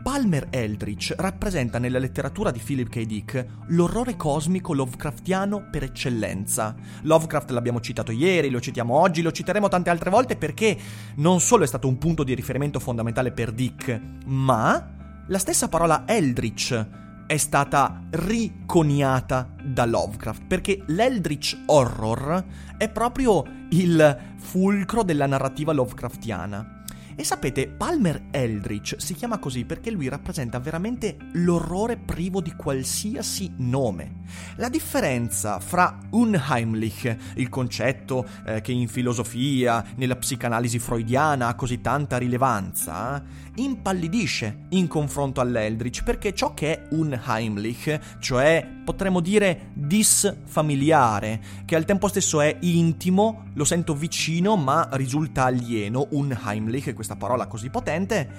Palmer 0.03 0.47
Eldritch 0.51 1.15
rappresenta 1.19 1.79
nella 1.79 1.99
letteratura 1.99 2.51
di 2.51 2.61
Philip 2.65 2.89
K. 2.89 3.03
Dick 3.05 3.47
l'orrore 3.69 4.17
cosmico 4.17 4.73
Lovecraftiano 4.73 5.69
per 5.71 5.83
eccellenza. 5.83 6.75
Lovecraft 7.03 7.51
l'abbiamo 7.51 7.81
citato 7.81 8.13
ieri, 8.13 8.51
lo 8.51 8.61
citiamo 8.61 8.95
oggi, 8.95 9.23
lo 9.23 9.33
citeremo 9.33 9.69
tante 9.69 9.91
altre 9.91 10.11
volte 10.11 10.37
perché 10.37 10.77
non 11.17 11.41
solo 11.41 11.65
è 11.65 11.67
stato 11.67 11.89
un 11.89 11.99
punto 11.99 12.25
di 12.25 12.35
riferimento 12.35 12.79
fondamentale 12.81 13.33
per 13.33 13.53
Dick, 13.53 14.01
ma 14.27 14.97
la 15.27 15.39
stessa 15.39 15.69
parola 15.69 16.05
Eldritch 16.07 17.07
è 17.29 17.37
stata 17.37 18.05
riconiata 18.09 19.55
da 19.63 19.85
Lovecraft, 19.85 20.47
perché 20.47 20.83
l'Eldritch 20.87 21.65
Horror 21.67 22.43
è 22.79 22.89
proprio 22.89 23.45
il 23.69 24.19
fulcro 24.39 25.03
della 25.03 25.27
narrativa 25.27 25.75
Lovecraftiana. 25.75 26.78
E 27.21 27.25
sapete, 27.25 27.67
Palmer 27.67 28.27
Eldritch 28.31 28.95
si 29.01 29.13
chiama 29.13 29.39
così 29.39 29.65
perché 29.65 29.91
lui 29.91 30.07
rappresenta 30.09 30.61
veramente 30.61 31.17
l'orrore 31.33 31.97
privo 31.97 32.41
di 32.41 32.53
qualsiasi 32.55 33.55
nome. 33.57 34.21
La 34.55 34.69
differenza 34.69 35.59
fra 35.59 35.99
Unheimlich, 36.11 37.17
il 37.35 37.49
concetto 37.49 38.25
eh, 38.47 38.61
che 38.61 38.71
in 38.71 38.87
filosofia, 38.87 39.85
nella 39.97 40.15
psicanalisi 40.15 40.79
freudiana 40.79 41.49
ha 41.49 41.57
così 41.57 41.81
tanta 41.81 42.19
rilevanza, 42.19 43.21
impallidisce 43.57 44.67
in 44.69 44.87
confronto 44.87 45.41
all'Eldritch 45.41 46.05
perché 46.05 46.33
ciò 46.33 46.55
che 46.55 46.73
è 46.73 46.87
Unheimlich, 46.91 48.19
cioè 48.21 48.78
potremmo 48.88 49.21
dire 49.21 49.68
disfamiliare, 49.75 51.40
che 51.66 51.76
al 51.76 51.85
tempo 51.85 52.09
stesso 52.09 52.40
è 52.40 52.57
intimo, 52.61 53.50
lo 53.52 53.64
sento 53.64 53.95
vicino 53.95 54.57
ma 54.57 54.88
risulta 54.92 55.45
alieno, 55.45 56.07
Unheimlich, 56.12 56.95
questa 56.95 57.14
parola 57.14 57.47
così 57.47 57.68
potente, 57.68 58.30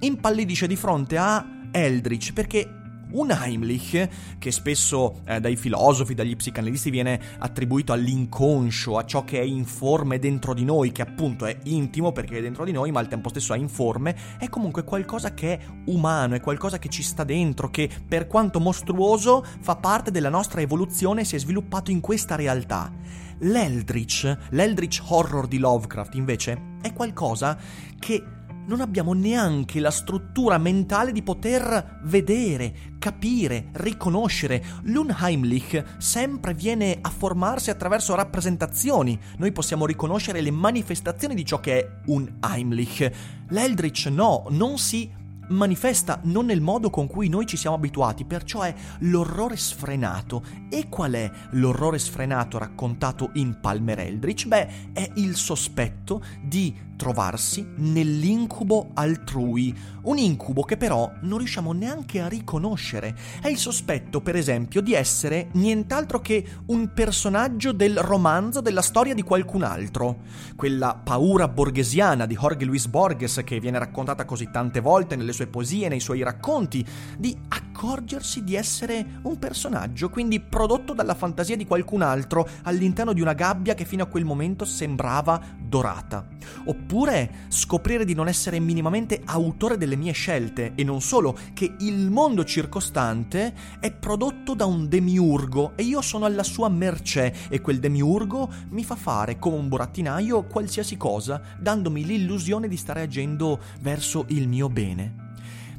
impallidisce 0.00 0.66
di 0.66 0.76
fronte 0.76 1.16
a 1.16 1.42
Eldritch 1.70 2.34
perché 2.34 2.83
un 3.14 3.30
Heimlich, 3.30 4.08
che 4.38 4.50
spesso 4.50 5.20
eh, 5.24 5.40
dai 5.40 5.56
filosofi, 5.56 6.14
dagli 6.14 6.36
psicanalisti 6.36 6.90
viene 6.90 7.20
attribuito 7.38 7.92
all'inconscio, 7.92 8.96
a 8.96 9.04
ciò 9.04 9.24
che 9.24 9.40
è 9.40 9.44
informe 9.44 10.18
dentro 10.18 10.54
di 10.54 10.64
noi, 10.64 10.92
che 10.92 11.02
appunto 11.02 11.46
è 11.46 11.56
intimo 11.64 12.12
perché 12.12 12.38
è 12.38 12.42
dentro 12.42 12.64
di 12.64 12.72
noi, 12.72 12.90
ma 12.90 13.00
al 13.00 13.08
tempo 13.08 13.28
stesso 13.28 13.54
è 13.54 13.58
informe, 13.58 14.16
è 14.38 14.48
comunque 14.48 14.84
qualcosa 14.84 15.34
che 15.34 15.58
è 15.58 15.60
umano, 15.86 16.34
è 16.34 16.40
qualcosa 16.40 16.78
che 16.78 16.88
ci 16.88 17.02
sta 17.02 17.24
dentro, 17.24 17.70
che 17.70 17.88
per 18.06 18.26
quanto 18.26 18.60
mostruoso 18.60 19.44
fa 19.60 19.76
parte 19.76 20.10
della 20.10 20.28
nostra 20.28 20.60
evoluzione 20.60 21.22
e 21.22 21.24
si 21.24 21.36
è 21.36 21.38
sviluppato 21.38 21.90
in 21.90 22.00
questa 22.00 22.34
realtà. 22.36 22.92
L'Eldritch, 23.38 24.36
l'Eldritch 24.50 25.02
horror 25.06 25.46
di 25.46 25.58
Lovecraft 25.58 26.14
invece, 26.14 26.76
è 26.80 26.92
qualcosa 26.92 27.58
che 27.98 28.22
non 28.66 28.80
abbiamo 28.80 29.12
neanche 29.12 29.80
la 29.80 29.90
struttura 29.90 30.58
mentale 30.58 31.12
di 31.12 31.22
poter 31.22 32.00
vedere, 32.04 32.74
capire, 32.98 33.68
riconoscere. 33.72 34.64
L'Unheimlich 34.82 35.96
sempre 35.98 36.54
viene 36.54 36.98
a 37.00 37.10
formarsi 37.10 37.70
attraverso 37.70 38.14
rappresentazioni. 38.14 39.18
Noi 39.38 39.52
possiamo 39.52 39.86
riconoscere 39.86 40.40
le 40.40 40.50
manifestazioni 40.50 41.34
di 41.34 41.44
ciò 41.44 41.60
che 41.60 41.78
è 41.78 41.90
un 42.06 42.38
Heimlich. 42.40 43.10
L'Eldritch 43.48 44.06
no, 44.06 44.46
non 44.50 44.78
si 44.78 45.22
manifesta 45.48 46.20
non 46.24 46.46
nel 46.46 46.60
modo 46.60 46.90
con 46.90 47.06
cui 47.06 47.28
noi 47.28 47.46
ci 47.46 47.56
siamo 47.56 47.76
abituati, 47.76 48.24
perciò 48.24 48.62
è 48.62 48.74
l'orrore 49.00 49.56
sfrenato. 49.56 50.42
E 50.68 50.88
qual 50.88 51.12
è 51.12 51.30
l'orrore 51.50 51.98
sfrenato 51.98 52.58
raccontato 52.58 53.30
in 53.34 53.58
Palmer 53.60 54.00
Eldritch? 54.00 54.46
Beh, 54.46 54.92
è 54.92 55.10
il 55.16 55.36
sospetto 55.36 56.22
di 56.42 56.92
trovarsi 56.96 57.66
nell'incubo 57.76 58.90
altrui, 58.94 59.76
un 60.02 60.16
incubo 60.16 60.62
che 60.62 60.76
però 60.76 61.10
non 61.20 61.38
riusciamo 61.38 61.72
neanche 61.72 62.20
a 62.20 62.28
riconoscere. 62.28 63.14
È 63.40 63.48
il 63.48 63.58
sospetto, 63.58 64.20
per 64.20 64.36
esempio, 64.36 64.80
di 64.80 64.94
essere 64.94 65.48
nient'altro 65.52 66.20
che 66.20 66.44
un 66.66 66.92
personaggio 66.94 67.72
del 67.72 67.98
romanzo 67.98 68.60
della 68.60 68.80
storia 68.80 69.12
di 69.12 69.22
qualcun 69.22 69.64
altro. 69.64 70.20
Quella 70.56 70.98
paura 71.02 71.48
borghesiana 71.48 72.26
di 72.26 72.36
Jorge 72.36 72.64
Luis 72.64 72.86
Borges 72.86 73.42
che 73.44 73.60
viene 73.60 73.78
raccontata 73.78 74.24
così 74.24 74.48
tante 74.50 74.80
volte 74.80 75.16
nelle 75.16 75.32
sue 75.34 75.46
poesie, 75.46 75.88
nei 75.88 76.00
suoi 76.00 76.22
racconti, 76.22 76.84
di 77.18 77.36
accorgersi 77.48 78.44
di 78.44 78.54
essere 78.54 79.04
un 79.22 79.38
personaggio, 79.38 80.08
quindi 80.08 80.40
prodotto 80.40 80.94
dalla 80.94 81.14
fantasia 81.14 81.56
di 81.56 81.66
qualcun 81.66 82.02
altro 82.02 82.48
all'interno 82.62 83.12
di 83.12 83.20
una 83.20 83.34
gabbia 83.34 83.74
che 83.74 83.84
fino 83.84 84.04
a 84.04 84.06
quel 84.06 84.24
momento 84.24 84.64
sembrava 84.64 85.40
dorata. 85.60 86.26
Oppure 86.66 87.46
scoprire 87.48 88.04
di 88.04 88.14
non 88.14 88.28
essere 88.28 88.60
minimamente 88.60 89.20
autore 89.24 89.76
delle 89.76 89.96
mie 89.96 90.12
scelte 90.12 90.72
e 90.74 90.84
non 90.84 91.00
solo, 91.00 91.36
che 91.52 91.74
il 91.80 92.10
mondo 92.10 92.44
circostante 92.44 93.52
è 93.80 93.92
prodotto 93.92 94.54
da 94.54 94.64
un 94.64 94.88
demiurgo 94.88 95.72
e 95.76 95.82
io 95.82 96.00
sono 96.00 96.24
alla 96.24 96.44
sua 96.44 96.68
mercé 96.68 97.34
e 97.48 97.60
quel 97.60 97.80
demiurgo 97.80 98.50
mi 98.70 98.84
fa 98.84 98.94
fare 98.94 99.38
come 99.38 99.56
un 99.56 99.68
burattinaio 99.68 100.44
qualsiasi 100.44 100.96
cosa, 100.96 101.40
dandomi 101.58 102.04
l'illusione 102.04 102.68
di 102.68 102.76
stare 102.76 103.02
agendo 103.02 103.60
verso 103.80 104.24
il 104.28 104.48
mio 104.48 104.68
bene. 104.68 105.23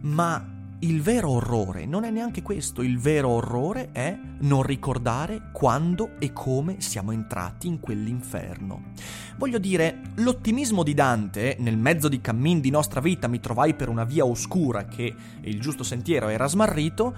Ma 0.05 0.54
il 0.85 1.01
vero 1.01 1.31
orrore 1.31 1.85
non 1.85 2.03
è 2.03 2.11
neanche 2.11 2.43
questo, 2.43 2.83
il 2.83 2.99
vero 2.99 3.29
orrore 3.29 3.89
è 3.91 4.15
non 4.41 4.61
ricordare 4.61 5.49
quando 5.51 6.11
e 6.19 6.31
come 6.31 6.79
siamo 6.79 7.11
entrati 7.11 7.67
in 7.67 7.79
quell'inferno. 7.79 8.93
Voglio 9.37 9.57
dire, 9.57 10.01
l'ottimismo 10.15 10.83
di 10.83 10.93
Dante, 10.93 11.57
nel 11.59 11.77
mezzo 11.77 12.07
di 12.07 12.21
cammin 12.21 12.61
di 12.61 12.69
nostra 12.69 13.01
vita 13.01 13.27
mi 13.27 13.39
trovai 13.39 13.73
per 13.73 13.89
una 13.89 14.03
via 14.03 14.25
oscura 14.25 14.85
che 14.85 15.13
il 15.41 15.59
giusto 15.59 15.83
sentiero 15.83 16.29
era 16.29 16.47
smarrito, 16.47 17.15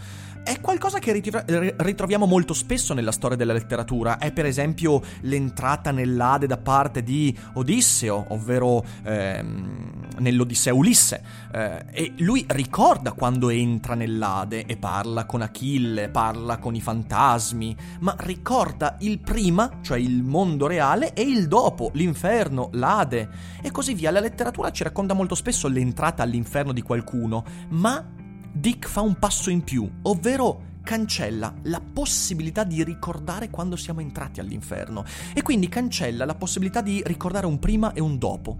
è 0.47 0.61
qualcosa 0.61 0.99
che 0.99 1.11
ritroviamo 1.11 2.25
molto 2.25 2.53
spesso 2.53 2.93
nella 2.93 3.11
storia 3.11 3.35
della 3.35 3.51
letteratura. 3.51 4.17
È 4.17 4.31
per 4.31 4.45
esempio 4.45 5.01
l'entrata 5.21 5.91
nell'Ade 5.91 6.47
da 6.47 6.55
parte 6.55 7.03
di 7.03 7.37
Odisseo, 7.55 8.27
ovvero 8.29 8.81
ehm, 9.03 10.07
nell'Odissea 10.19 10.73
Ulisse. 10.73 11.21
Eh, 11.51 11.85
e 11.91 12.13
lui 12.19 12.45
ricorda 12.47 13.11
quando 13.11 13.49
entra 13.57 13.95
nell'Ade 13.95 14.65
e 14.65 14.77
parla 14.77 15.25
con 15.25 15.41
Achille, 15.41 16.09
parla 16.09 16.57
con 16.57 16.75
i 16.75 16.81
fantasmi, 16.81 17.75
ma 17.99 18.15
ricorda 18.19 18.97
il 18.99 19.19
prima, 19.19 19.79
cioè 19.81 19.97
il 19.97 20.23
mondo 20.23 20.67
reale, 20.67 21.13
e 21.13 21.21
il 21.21 21.47
dopo, 21.47 21.91
l'inferno, 21.93 22.69
l'Ade, 22.73 23.29
e 23.61 23.71
così 23.71 23.93
via. 23.93 24.11
La 24.11 24.19
letteratura 24.19 24.71
ci 24.71 24.83
racconta 24.83 25.13
molto 25.13 25.35
spesso 25.35 25.67
l'entrata 25.67 26.23
all'inferno 26.23 26.71
di 26.71 26.81
qualcuno, 26.81 27.43
ma 27.69 28.05
Dick 28.51 28.87
fa 28.87 29.01
un 29.01 29.15
passo 29.19 29.49
in 29.49 29.63
più, 29.63 29.89
ovvero 30.03 30.75
cancella 30.87 31.53
la 31.63 31.81
possibilità 31.81 32.63
di 32.63 32.81
ricordare 32.81 33.49
quando 33.49 33.75
siamo 33.75 33.99
entrati 33.99 34.39
all'inferno 34.39 35.03
e 35.33 35.41
quindi 35.41 35.67
cancella 35.67 36.23
la 36.23 36.33
possibilità 36.33 36.79
di 36.79 37.03
ricordare 37.05 37.45
un 37.45 37.59
prima 37.59 37.91
e 37.91 37.99
un 37.99 38.17
dopo. 38.17 38.55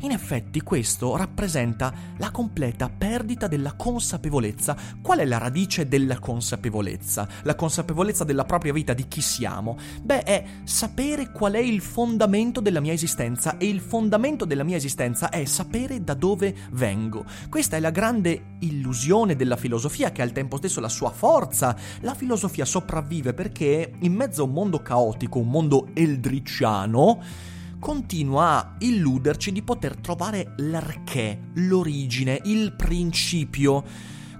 In 0.00 0.10
effetti 0.10 0.60
questo 0.62 1.16
rappresenta 1.16 1.92
la 2.16 2.32
completa 2.32 2.88
perdita 2.88 3.46
della 3.46 3.74
consapevolezza. 3.74 4.76
Qual 5.00 5.20
è 5.20 5.24
la 5.24 5.38
radice 5.38 5.86
della 5.86 6.18
consapevolezza? 6.18 7.28
La 7.42 7.54
consapevolezza 7.54 8.24
della 8.24 8.44
propria 8.44 8.72
vita, 8.72 8.92
di 8.92 9.06
chi 9.06 9.20
siamo? 9.20 9.78
Beh, 10.02 10.24
è 10.24 10.44
sapere 10.64 11.30
qual 11.30 11.52
è 11.52 11.60
il 11.60 11.80
fondamento 11.80 12.60
della 12.60 12.80
mia 12.80 12.92
esistenza 12.92 13.56
e 13.56 13.68
il 13.68 13.80
fondamento 13.80 14.44
della 14.44 14.64
mia 14.64 14.76
esistenza 14.76 15.28
è 15.28 15.44
sapere 15.44 16.02
da 16.02 16.14
dove 16.14 16.52
vengo. 16.72 17.24
Questa 17.48 17.76
è 17.76 17.80
la 17.80 17.90
grande 17.90 18.56
illusione 18.60 19.36
della 19.36 19.56
filosofia 19.56 20.10
che 20.10 20.22
ha 20.22 20.24
al 20.24 20.32
tempo 20.32 20.56
stesso 20.56 20.80
la 20.80 20.88
sua 20.88 21.10
forza. 21.10 21.67
La 22.00 22.14
filosofia 22.14 22.64
sopravvive 22.64 23.34
perché 23.34 23.94
in 24.00 24.14
mezzo 24.14 24.42
a 24.42 24.46
un 24.46 24.52
mondo 24.52 24.80
caotico, 24.80 25.38
un 25.38 25.48
mondo 25.48 25.88
eldriciano, 25.94 27.20
continua 27.78 28.56
a 28.56 28.74
illuderci 28.78 29.52
di 29.52 29.62
poter 29.62 29.96
trovare 29.96 30.54
l'arché, 30.56 31.40
l'origine, 31.54 32.40
il 32.44 32.74
principio. 32.74 33.84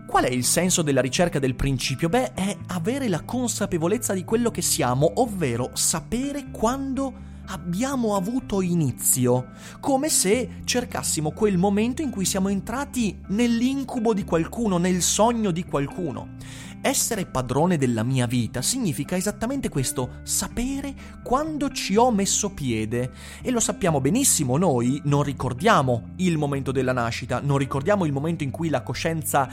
Qual 0.07 0.25
è 0.25 0.31
il 0.31 0.45
senso 0.45 0.83
della 0.83 1.01
ricerca 1.01 1.39
del 1.39 1.55
principio? 1.55 2.09
Beh, 2.09 2.33
è 2.33 2.57
avere 2.69 3.09
la 3.09 3.23
consapevolezza 3.23 4.15
di 4.15 4.25
quello 4.25 4.51
che 4.51 4.63
siamo, 4.63 5.13
ovvero 5.17 5.71
sapere 5.75 6.47
quando 6.51 7.27
abbiamo 7.49 8.15
avuto 8.17 8.61
inizio, 8.61 9.49
come 9.81 10.09
se 10.09 10.61
cercassimo 10.65 11.31
quel 11.31 11.59
momento 11.59 12.03
in 12.03 12.11
cui 12.11 12.25
siamo 12.25 12.49
entrati 12.49 13.19
nell'incubo 13.29 14.13
di 14.13 14.25
qualcuno, 14.25 14.79
nel 14.79 15.03
sogno 15.03 15.51
di 15.51 15.65
qualcuno. 15.65 16.37
Essere 16.81 17.27
padrone 17.27 17.77
della 17.77 18.05
mia 18.05 18.27
vita 18.27 18.63
significa 18.63 19.17
esattamente 19.17 19.69
questo, 19.69 20.21
sapere 20.23 20.95
quando 21.25 21.71
ci 21.71 21.97
ho 21.97 22.13
messo 22.13 22.51
piede. 22.51 23.11
E 23.43 23.51
lo 23.51 23.59
sappiamo 23.59 24.01
benissimo, 24.01 24.57
noi 24.57 25.01
non 25.05 25.25
ricordiamo 25.25 26.11
il 26.17 26.39
momento 26.39 26.71
della 26.71 26.93
nascita, 26.93 27.41
non 27.41 27.59
ricordiamo 27.59 28.05
il 28.05 28.13
momento 28.13 28.45
in 28.45 28.53
cui 28.53 28.69
la 28.69 28.83
coscienza 28.83 29.49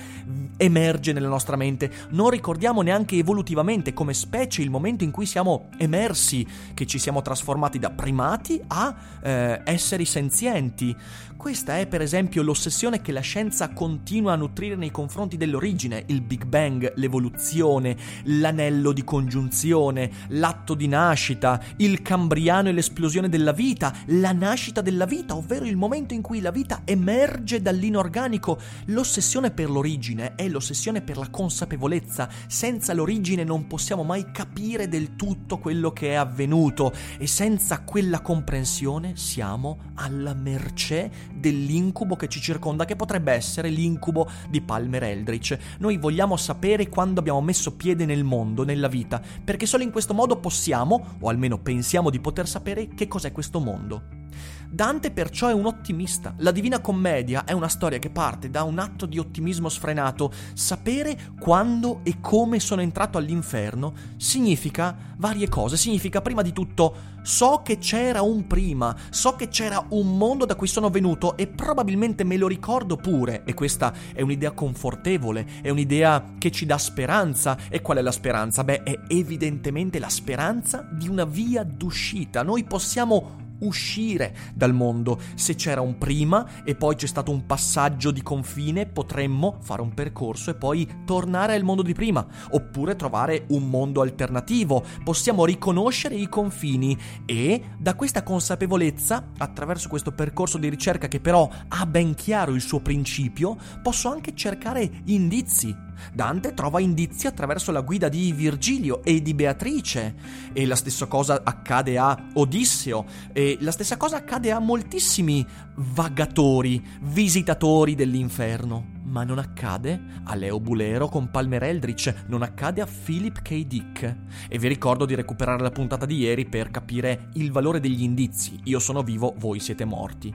emerge 0.55 1.13
nella 1.13 1.27
nostra 1.27 1.55
mente, 1.55 1.91
non 2.10 2.29
ricordiamo 2.29 2.82
neanche 2.82 3.17
evolutivamente 3.17 3.94
come 3.94 4.13
specie 4.13 4.62
il 4.62 4.70
momento 4.70 5.03
in 5.03 5.12
cui 5.12 5.25
siamo 5.25 5.70
emersi, 5.77 6.48
che 6.75 6.86
ci 6.86 7.00
siamo 7.00 7.24
trasformati 7.24 7.79
da 7.79 7.89
primati 7.89 8.62
a 8.67 8.96
eh, 9.22 9.62
esseri 9.65 10.05
senzienti. 10.05 10.96
Questa 11.38 11.77
è 11.77 11.86
per 11.86 12.01
esempio 12.01 12.42
l'ossessione 12.42 13.01
che 13.01 13.12
la 13.12 13.20
scienza 13.20 13.70
continua 13.70 14.34
a 14.34 14.36
nutrire 14.36 14.75
nei 14.75 14.89
confronti 14.89 15.38
dell'origine, 15.38 16.04
il 16.08 16.22
Big 16.22 16.46
Bang, 16.46 16.94
l'evoluzione, 16.96 17.96
l'anello 18.24 18.92
di 18.94 19.04
congiunzione, 19.04 20.10
l'atto 20.30 20.74
di 20.74 20.88
nascita, 20.88 21.62
il 21.77 22.01
cambriano 22.01 22.70
e 22.70 22.72
l'esplosione 22.72 23.30
della 23.30 23.51
vita, 23.51 23.94
la 24.08 24.32
nascita 24.32 24.82
della 24.82 25.06
vita, 25.06 25.36
ovvero 25.36 25.65
il 25.65 25.75
momento 25.75 26.15
in 26.15 26.22
cui 26.22 26.39
la 26.39 26.51
vita 26.51 26.82
emerge 26.84 27.62
dall'inorganico. 27.62 28.58
L'ossessione 28.86 29.51
per 29.51 29.70
l'origine 29.70 30.34
è 30.36 30.48
l'ossessione 30.48 31.01
per 31.01 31.18
la 31.18 31.30
consapevolezza. 31.30 32.27
Senza 32.48 32.94
l'origine 32.94 33.44
non 33.44 33.68
possiamo 33.68 34.04
mai 34.04 34.32
capire 34.32 34.88
del 34.88 35.15
tutto 35.15 35.60
quello 35.60 35.92
che 35.92 36.12
è 36.12 36.15
avvenuto 36.15 36.92
e 37.20 37.27
senza 37.27 37.82
quella 37.82 38.22
comprensione 38.22 39.15
siamo 39.15 39.92
alla 39.96 40.34
mercé 40.34 41.34
dell'incubo 41.36 42.15
che 42.15 42.27
ci 42.27 42.39
circonda, 42.39 42.86
che 42.86 42.96
potrebbe 42.96 43.32
essere 43.32 43.70
l'incubo 43.70 44.30
di 44.50 44.62
Palmer 44.62 45.04
Eldritch. 45.04 45.58
Noi 45.80 45.98
vogliamo 45.98 46.38
sapere 46.38 46.89
quando 46.89 47.20
abbiamo 47.20 47.42
messo 47.42 47.75
piede 47.75 48.06
nel 48.06 48.24
mondo, 48.24 48.63
nella 48.63 48.88
vita, 48.88 49.22
perché 49.44 49.65
solo 49.65 49.84
in 49.84 49.92
questo 49.92 50.13
modo 50.13 50.38
possiamo, 50.38 51.18
o 51.20 51.30
almeno 51.30 51.58
pensiamo 51.60 52.10
di 52.10 52.20
poter 52.20 52.48
sapere, 52.48 52.88
che 52.89 53.08
cos'è 53.08 53.32
questo 53.32 53.60
mondo. 53.60 54.24
Dante 54.69 55.12
perciò 55.12 55.48
è 55.48 55.53
un 55.53 55.65
ottimista. 55.65 56.34
La 56.39 56.51
Divina 56.51 56.79
Commedia 56.79 57.43
è 57.45 57.53
una 57.53 57.67
storia 57.67 58.00
che 58.00 58.10
parte 58.10 58.50
da 58.50 58.63
un 58.63 58.79
atto 58.79 59.05
di 59.05 59.19
ottimismo 59.19 59.69
sfrenato. 59.69 60.31
Sapere 60.53 61.17
quando 61.39 62.01
e 62.03 62.19
come 62.19 62.60
sono 62.60 62.81
entrato 62.81 63.17
all'inferno 63.17 63.93
significa 64.17 64.95
varie 65.17 65.50
cose. 65.50 65.77
Significa 65.77 66.22
prima 66.22 66.41
di 66.41 66.53
tutto 66.53 67.13
so 67.25 67.62
che 67.63 67.79
c'era 67.79 68.22
un 68.22 68.45
prima, 68.45 68.95
so 69.10 69.36
che 69.36 69.48
c'era 69.48 69.84
un 69.89 70.15
mondo 70.15 70.45
da 70.45 70.53
cui 70.53 70.67
sono 70.67 70.91
venuto 70.91 71.36
e 71.38 71.48
probabilmente 71.48 72.24
me 72.24 72.37
lo 72.37 72.48
ricordo 72.48 72.96
pure. 72.98 73.44
E 73.46 73.53
questa 73.53 73.94
è 74.13 74.22
un'idea 74.22 74.51
confortevole, 74.51 75.46
è 75.61 75.70
un'idea 75.70 76.33
che 76.37 76.51
ci 76.51 76.66
dà 76.66 76.77
speranza. 76.77 77.57
E 77.70 77.81
qual 77.81 77.98
è 77.98 78.01
la 78.01 78.11
speranza? 78.11 78.63
Beh, 78.63 78.83
è 78.83 79.00
evidentemente 79.07 80.00
la 80.00 80.09
speranza 80.09 80.87
di 80.92 81.07
una 81.07 81.25
via 81.25 81.63
d'uscita. 81.63 82.44
Noi 82.44 82.63
possiamo 82.63 83.44
uscire 83.59 84.35
dal 84.53 84.74
mondo. 84.74 85.20
Se 85.35 85.55
c'era 85.55 85.81
un 85.81 85.98
prima 85.98 86.63
e 86.63 86.75
poi 86.75 86.96
c'è 86.96 87.07
stato 87.07 87.31
un 87.31 87.46
passaggio 87.46 88.11
di 88.11 88.22
confine, 88.22 88.85
potremmo 88.85 89.57
fare 89.61 89.81
un 89.81 89.94
percorso 89.94 90.50
e 90.50 90.55
poi 90.55 91.03
tornare 91.05 91.55
al 91.55 91.63
mondo 91.63 91.81
di 91.81 91.94
prima, 91.94 92.25
oppure 92.51 92.96
trovare 92.96 93.46
un 93.50 93.70
mondo 93.70 94.01
alternativo. 94.01 94.83
Possiamo 95.03 95.46
riconoscere 95.46 96.15
i 96.15 96.29
confini 96.29 96.98
e 97.25 97.61
da 97.77 97.96
questa 97.96 98.24
consapevolezza, 98.24 99.31
attraverso 99.37 99.89
questo 99.89 100.11
percorso 100.11 100.57
di 100.57 100.70
ricerca 100.70 101.07
che 101.07 101.20
però 101.20 101.50
ha 101.68 101.85
ben 101.85 102.13
chiaro 102.13 102.53
il 102.53 102.61
suo 102.61 102.79
principio, 102.79 103.57
posso 103.81 104.09
anche 104.09 104.35
cercare 104.35 104.89
indizi 105.05 105.83
Dante 106.14 106.53
trova 106.53 106.79
indizi 106.79 107.27
attraverso 107.27 107.72
la 107.72 107.81
guida 107.81 108.10
di 108.10 108.31
Virgilio 108.31 109.03
e 109.03 109.22
di 109.22 109.34
Beatrice 109.34 110.16
e 110.53 110.66
la 110.66 110.75
stessa 110.75 111.05
cosa 111.05 111.42
accade 111.44 111.98
a 111.98 112.27
Odisseo 112.34 113.05
e 113.34 113.58
la 113.62 113.72
stessa 113.72 113.98
cosa 113.98 114.18
accade 114.18 114.51
a 114.51 114.60
moltissimi 114.60 115.46
vagatori, 115.75 116.84
visitatori 117.01 117.96
dell'inferno. 117.96 118.94
Ma 119.05 119.24
non 119.24 119.38
accade 119.38 120.01
a 120.24 120.36
Leo 120.36 120.60
Bulero 120.60 121.08
con 121.08 121.29
Palmer 121.29 121.64
Eldritch, 121.64 122.25
non 122.27 122.42
accade 122.42 122.81
a 122.81 122.88
Philip 122.88 123.42
K. 123.42 123.66
Dick. 123.66 124.18
E 124.50 124.58
vi 124.58 124.68
ricordo 124.68 125.05
di 125.05 125.16
recuperare 125.16 125.62
la 125.62 125.70
puntata 125.70 126.05
di 126.05 126.18
ieri 126.18 126.46
per 126.46 126.72
capire 126.72 127.29
il 127.34 127.51
valore 127.51 127.79
degli 127.79 128.01
indizi. 128.01 128.60
Io 128.64 128.79
sono 128.79 129.03
vivo, 129.03 129.34
voi 129.38 129.60
siete 129.60 129.86
morti. 129.86 130.34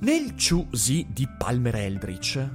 Nel 0.00 0.34
Chu 0.34 0.68
di 0.70 1.28
Palmer 1.38 1.76
Eldritch 1.76 2.48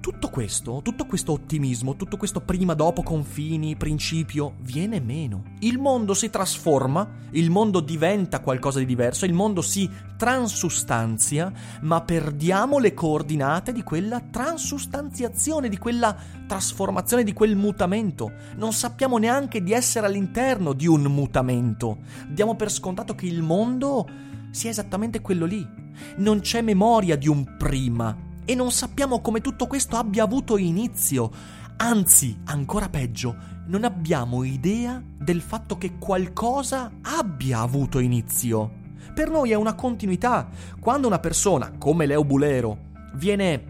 tutto 0.00 0.30
questo, 0.30 0.80
tutto 0.82 1.04
questo 1.04 1.32
ottimismo, 1.32 1.94
tutto 1.94 2.16
questo 2.16 2.40
prima 2.40 2.74
dopo 2.74 3.02
confini, 3.02 3.76
principio, 3.76 4.54
viene 4.60 4.98
meno. 4.98 5.44
Il 5.60 5.78
mondo 5.78 6.14
si 6.14 6.30
trasforma, 6.30 7.08
il 7.32 7.50
mondo 7.50 7.80
diventa 7.80 8.40
qualcosa 8.40 8.78
di 8.78 8.86
diverso, 8.86 9.26
il 9.26 9.34
mondo 9.34 9.60
si 9.60 9.88
transustanzia, 10.16 11.52
ma 11.82 12.00
perdiamo 12.00 12.78
le 12.78 12.94
coordinate 12.94 13.72
di 13.72 13.82
quella 13.82 14.20
transustanziazione, 14.20 15.68
di 15.68 15.78
quella 15.78 16.16
trasformazione, 16.46 17.22
di 17.22 17.34
quel 17.34 17.54
mutamento. 17.54 18.32
Non 18.56 18.72
sappiamo 18.72 19.18
neanche 19.18 19.62
di 19.62 19.72
essere 19.72 20.06
all'interno 20.06 20.72
di 20.72 20.86
un 20.86 21.02
mutamento. 21.02 21.98
Diamo 22.28 22.56
per 22.56 22.70
scontato 22.70 23.14
che 23.14 23.26
il 23.26 23.42
mondo 23.42 24.08
sia 24.50 24.70
esattamente 24.70 25.20
quello 25.20 25.44
lì. 25.44 25.66
Non 26.16 26.40
c'è 26.40 26.62
memoria 26.62 27.16
di 27.16 27.28
un 27.28 27.56
prima, 27.58 28.16
e 28.50 28.56
non 28.56 28.72
sappiamo 28.72 29.20
come 29.20 29.40
tutto 29.40 29.68
questo 29.68 29.94
abbia 29.94 30.24
avuto 30.24 30.56
inizio. 30.56 31.30
Anzi, 31.76 32.36
ancora 32.46 32.88
peggio, 32.88 33.36
non 33.66 33.84
abbiamo 33.84 34.42
idea 34.42 35.00
del 35.06 35.40
fatto 35.40 35.78
che 35.78 35.98
qualcosa 35.98 36.90
abbia 37.00 37.60
avuto 37.60 38.00
inizio. 38.00 38.72
Per 39.14 39.30
noi 39.30 39.52
è 39.52 39.54
una 39.54 39.76
continuità. 39.76 40.48
Quando 40.80 41.06
una 41.06 41.20
persona, 41.20 41.70
come 41.78 42.06
Leo 42.06 42.24
Bulero, 42.24 42.88
viene 43.14 43.62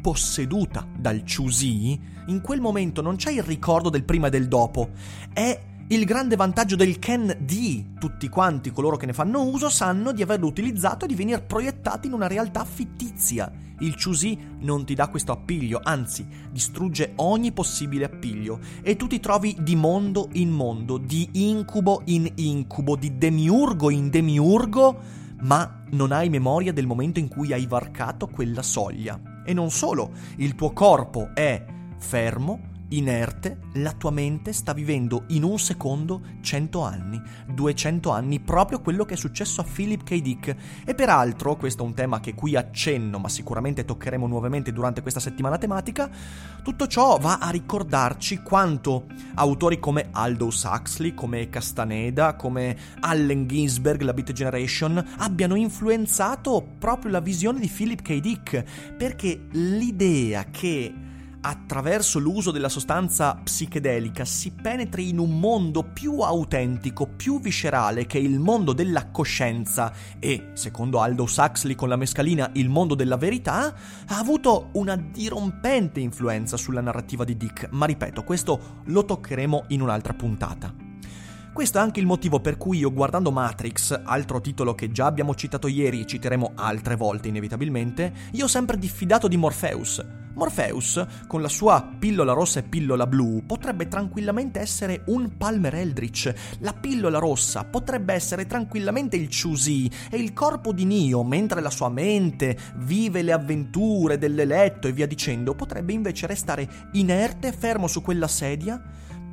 posseduta 0.00 0.86
dal 0.96 1.22
Chusi, 1.22 2.00
in 2.28 2.40
quel 2.40 2.62
momento 2.62 3.02
non 3.02 3.16
c'è 3.16 3.32
il 3.32 3.42
ricordo 3.42 3.90
del 3.90 4.04
prima 4.04 4.28
e 4.28 4.30
del 4.30 4.48
dopo, 4.48 4.92
è 5.34 5.60
il 5.88 6.06
grande 6.06 6.34
vantaggio 6.34 6.76
del 6.76 6.98
Ken 6.98 7.36
D, 7.40 7.98
tutti 7.98 8.30
quanti 8.30 8.70
coloro 8.70 8.96
che 8.96 9.04
ne 9.04 9.12
fanno 9.12 9.42
uso 9.42 9.68
sanno 9.68 10.12
di 10.12 10.22
averlo 10.22 10.46
utilizzato 10.46 11.04
e 11.04 11.08
di 11.08 11.14
venire 11.14 11.42
proiettati 11.42 12.06
in 12.06 12.14
una 12.14 12.26
realtà 12.26 12.64
fittizia. 12.64 13.52
Il 13.80 13.94
Chusi 14.02 14.38
non 14.60 14.86
ti 14.86 14.94
dà 14.94 15.08
questo 15.08 15.32
appiglio, 15.32 15.80
anzi 15.82 16.26
distrugge 16.50 17.12
ogni 17.16 17.52
possibile 17.52 18.06
appiglio 18.06 18.60
e 18.82 18.96
tu 18.96 19.06
ti 19.06 19.20
trovi 19.20 19.58
di 19.60 19.76
mondo 19.76 20.30
in 20.32 20.48
mondo, 20.50 20.96
di 20.96 21.28
incubo 21.32 22.00
in 22.06 22.32
incubo, 22.36 22.96
di 22.96 23.18
demiurgo 23.18 23.90
in 23.90 24.08
demiurgo, 24.08 24.98
ma 25.42 25.82
non 25.90 26.12
hai 26.12 26.30
memoria 26.30 26.72
del 26.72 26.86
momento 26.86 27.18
in 27.18 27.28
cui 27.28 27.52
hai 27.52 27.66
varcato 27.66 28.28
quella 28.28 28.62
soglia. 28.62 29.42
E 29.44 29.52
non 29.52 29.70
solo, 29.70 30.12
il 30.36 30.54
tuo 30.54 30.72
corpo 30.72 31.32
è 31.34 31.62
fermo, 31.98 32.72
inerte, 32.88 33.58
la 33.74 33.92
tua 33.92 34.10
mente 34.10 34.52
sta 34.52 34.72
vivendo 34.72 35.24
in 35.28 35.42
un 35.42 35.58
secondo 35.58 36.22
100 36.40 36.82
anni, 36.82 37.20
200 37.52 38.10
anni, 38.10 38.40
proprio 38.40 38.80
quello 38.80 39.04
che 39.04 39.14
è 39.14 39.16
successo 39.16 39.60
a 39.60 39.64
Philip 39.64 40.02
K. 40.02 40.20
Dick. 40.20 40.56
E 40.84 40.94
peraltro, 40.94 41.56
questo 41.56 41.82
è 41.82 41.86
un 41.86 41.94
tema 41.94 42.20
che 42.20 42.34
qui 42.34 42.56
accenno, 42.56 43.18
ma 43.18 43.28
sicuramente 43.28 43.84
toccheremo 43.84 44.26
nuovamente 44.26 44.72
durante 44.72 45.02
questa 45.02 45.20
settimana 45.20 45.58
tematica, 45.58 46.10
tutto 46.62 46.86
ciò 46.86 47.18
va 47.18 47.38
a 47.38 47.50
ricordarci 47.50 48.42
quanto 48.42 49.06
autori 49.34 49.78
come 49.78 50.08
Aldous 50.10 50.64
Huxley, 50.64 51.14
come 51.14 51.48
Castaneda, 51.48 52.34
come 52.36 52.76
Allen 53.00 53.46
Ginsberg, 53.46 54.02
la 54.02 54.12
Beat 54.12 54.32
Generation, 54.32 55.02
abbiano 55.18 55.54
influenzato 55.54 56.66
proprio 56.78 57.10
la 57.10 57.20
visione 57.20 57.60
di 57.60 57.68
Philip 57.68 58.02
K. 58.02 58.20
Dick, 58.20 58.94
perché 58.96 59.46
l'idea 59.50 60.44
che 60.50 60.94
attraverso 61.46 62.18
l'uso 62.18 62.50
della 62.50 62.70
sostanza 62.70 63.34
psichedelica 63.34 64.24
si 64.24 64.50
penetri 64.50 65.10
in 65.10 65.18
un 65.18 65.38
mondo 65.38 65.82
più 65.82 66.20
autentico, 66.20 67.06
più 67.06 67.38
viscerale 67.38 68.06
che 68.06 68.18
è 68.18 68.22
il 68.22 68.38
mondo 68.38 68.72
della 68.72 69.10
coscienza 69.10 69.92
e, 70.18 70.50
secondo 70.54 71.00
Aldous 71.00 71.36
Huxley 71.36 71.74
con 71.74 71.88
la 71.88 71.96
mescalina, 71.96 72.50
il 72.54 72.70
mondo 72.70 72.94
della 72.94 73.16
verità, 73.16 73.74
ha 74.06 74.18
avuto 74.18 74.70
una 74.72 74.96
dirompente 74.96 76.00
influenza 76.00 76.56
sulla 76.56 76.80
narrativa 76.80 77.24
di 77.24 77.36
Dick, 77.36 77.68
ma 77.72 77.84
ripeto, 77.84 78.24
questo 78.24 78.80
lo 78.84 79.04
toccheremo 79.04 79.64
in 79.68 79.82
un'altra 79.82 80.14
puntata. 80.14 80.83
Questo 81.54 81.78
è 81.78 81.80
anche 81.80 82.00
il 82.00 82.06
motivo 82.06 82.40
per 82.40 82.56
cui 82.56 82.78
io 82.78 82.92
guardando 82.92 83.30
Matrix, 83.30 84.02
altro 84.04 84.40
titolo 84.40 84.74
che 84.74 84.90
già 84.90 85.06
abbiamo 85.06 85.36
citato 85.36 85.68
ieri 85.68 86.00
e 86.00 86.04
citeremo 86.04 86.54
altre 86.56 86.96
volte 86.96 87.28
inevitabilmente, 87.28 88.12
io 88.32 88.46
ho 88.46 88.48
sempre 88.48 88.76
diffidato 88.76 89.28
di 89.28 89.36
Morpheus. 89.36 90.04
Morpheus, 90.34 91.06
con 91.28 91.40
la 91.40 91.48
sua 91.48 91.88
pillola 91.96 92.32
rossa 92.32 92.58
e 92.58 92.64
pillola 92.64 93.06
blu, 93.06 93.44
potrebbe 93.46 93.86
tranquillamente 93.86 94.58
essere 94.58 95.02
un 95.06 95.36
Palmer 95.36 95.76
Eldritch. 95.76 96.34
La 96.58 96.72
pillola 96.72 97.20
rossa 97.20 97.62
potrebbe 97.62 98.14
essere 98.14 98.46
tranquillamente 98.46 99.14
il 99.14 99.28
Chusi 99.28 99.88
e 100.10 100.16
il 100.16 100.32
corpo 100.32 100.72
di 100.72 100.84
Neo, 100.84 101.22
mentre 101.22 101.60
la 101.60 101.70
sua 101.70 101.88
mente 101.88 102.58
vive 102.78 103.22
le 103.22 103.30
avventure 103.30 104.18
dell'eletto 104.18 104.88
e 104.88 104.92
via 104.92 105.06
dicendo, 105.06 105.54
potrebbe 105.54 105.92
invece 105.92 106.26
restare 106.26 106.68
inerte, 106.94 107.52
fermo 107.52 107.86
su 107.86 108.02
quella 108.02 108.26
sedia 108.26 108.82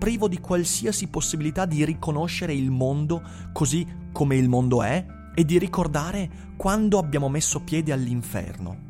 privo 0.01 0.27
di 0.27 0.39
qualsiasi 0.39 1.09
possibilità 1.09 1.67
di 1.67 1.85
riconoscere 1.85 2.55
il 2.55 2.71
mondo 2.71 3.21
così 3.53 3.85
come 4.11 4.35
il 4.35 4.49
mondo 4.49 4.81
è 4.81 5.05
e 5.35 5.45
di 5.45 5.59
ricordare 5.59 6.55
quando 6.57 6.97
abbiamo 6.97 7.29
messo 7.29 7.59
piede 7.59 7.91
all'inferno. 7.91 8.89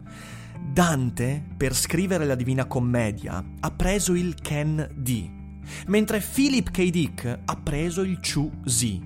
Dante, 0.72 1.44
per 1.58 1.76
scrivere 1.76 2.26
la 2.26 2.36
Divina 2.36 2.64
Commedia, 2.64 3.44
ha 3.60 3.72
preso 3.72 4.14
il 4.14 4.36
Ken 4.36 4.90
D, 4.96 5.30
mentre 5.88 6.22
Philip 6.22 6.72
K. 6.72 6.90
Dick 6.90 7.40
ha 7.44 7.56
preso 7.58 8.04
il 8.04 8.18
Chu 8.22 8.50
Z. 8.64 9.00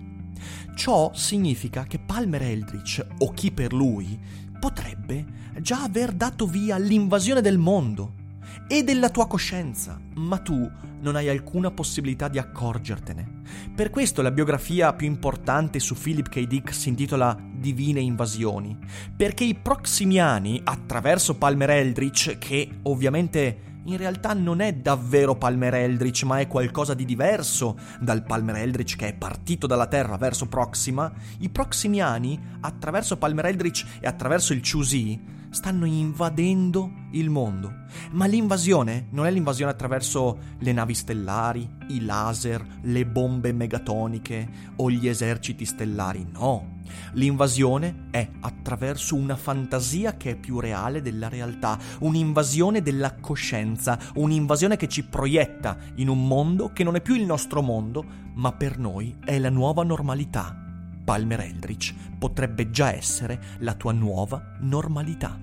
Ciò 0.76 1.12
significa 1.12 1.86
che 1.86 1.98
Palmer 1.98 2.44
Eldritch, 2.44 3.04
o 3.18 3.32
chi 3.32 3.52
per 3.52 3.74
lui, 3.74 4.16
potrebbe 4.60 5.26
già 5.60 5.82
aver 5.82 6.12
dato 6.12 6.46
via 6.46 6.76
all'invasione 6.76 7.42
del 7.42 7.58
mondo 7.58 8.24
e 8.68 8.84
della 8.84 9.10
tua 9.10 9.28
coscienza, 9.28 10.00
ma 10.16 10.38
tu 10.38 10.70
non 11.02 11.16
hai 11.16 11.30
alcuna 11.30 11.72
possibilità 11.72 12.28
di 12.28 12.40
accorgertene. 12.40 13.42
Per 13.76 13.90
questo 13.90 14.22
la 14.22 14.32
biografia 14.32 14.94
più 14.94 15.08
importante 15.08 15.80
su 15.80 15.96
Philip 15.96 16.30
K. 16.30 16.48
Dick 16.48 16.74
si 16.74 16.90
intitola 16.90 17.38
Divine 17.40 18.00
Invasioni, 18.00 18.78
perché 19.16 19.44
i 19.44 19.56
proximiani, 19.56 20.62
attraverso 20.64 21.36
Palmer 21.36 21.70
Eldritch, 21.70 22.38
che 22.38 22.70
ovviamente 22.84 23.75
in 23.86 23.98
realtà 23.98 24.34
non 24.34 24.62
è 24.62 24.74
davvero 24.74 25.36
Palmer 25.36 25.74
Eldritch, 25.76 26.24
ma 26.24 26.40
è 26.40 26.48
qualcosa 26.48 26.94
di 26.94 27.06
diverso 27.06 27.78
dal 28.00 28.24
Palmer 28.24 28.58
Eldritch 28.58 28.96
che 28.96 29.10
è 29.10 29.14
partito 29.14 29.68
dalla 29.68 29.88
Terra 29.88 30.18
verso 30.18 30.48
Proxima, 30.48 31.12
i 31.40 31.50
proximiani, 31.50 32.58
attraverso 32.62 33.18
Palmer 33.18 33.46
Eldritch 33.46 33.86
e 34.00 34.08
attraverso 34.08 34.54
il 34.54 34.62
Chusi, 34.62 35.34
stanno 35.50 35.86
invadendo 35.86 36.92
il 37.12 37.30
mondo. 37.30 37.84
Ma 38.12 38.26
l'invasione 38.26 39.08
non 39.12 39.26
è 39.26 39.32
l'invasione 39.32 39.72
attraverso 39.72 40.38
le 40.60 40.72
navi 40.74 40.94
stellari, 40.94 41.70
i 41.90 42.04
laser, 42.04 42.66
le 42.82 43.06
bombe 43.06 43.54
megatoniche 43.54 44.50
o 44.78 44.90
gli 44.90 45.08
eserciti 45.08 45.64
stellari, 45.64 46.28
no. 46.34 46.75
L'invasione 47.14 48.08
è 48.12 48.30
attraverso 48.42 49.16
una 49.16 49.36
fantasia 49.36 50.18
che 50.18 50.32
è 50.32 50.36
più 50.36 50.60
reale 50.60 51.02
della 51.02 51.30
realtà, 51.30 51.78
un'invasione 52.00 52.82
della 52.82 53.16
coscienza, 53.16 53.98
un'invasione 54.16 54.78
che 54.78 54.88
ci 54.88 55.04
proietta 55.04 55.78
in 55.96 56.10
un 56.10 56.28
mondo 56.28 56.72
che 56.72 56.84
non 56.84 56.96
è 56.96 57.02
più 57.02 57.16
il 57.16 57.26
nostro 57.26 57.62
mondo, 57.62 58.04
ma 58.36 58.52
per 58.52 58.78
noi 58.78 59.16
è 59.24 59.38
la 59.40 59.50
nuova 59.50 59.84
normalità. 59.84 60.56
Palmer 61.04 61.40
Eldritch 61.42 61.94
potrebbe 62.18 62.72
già 62.72 62.92
essere 62.94 63.40
la 63.60 63.76
tua 63.76 63.92
nuova 63.92 64.56
normalità. 64.62 65.40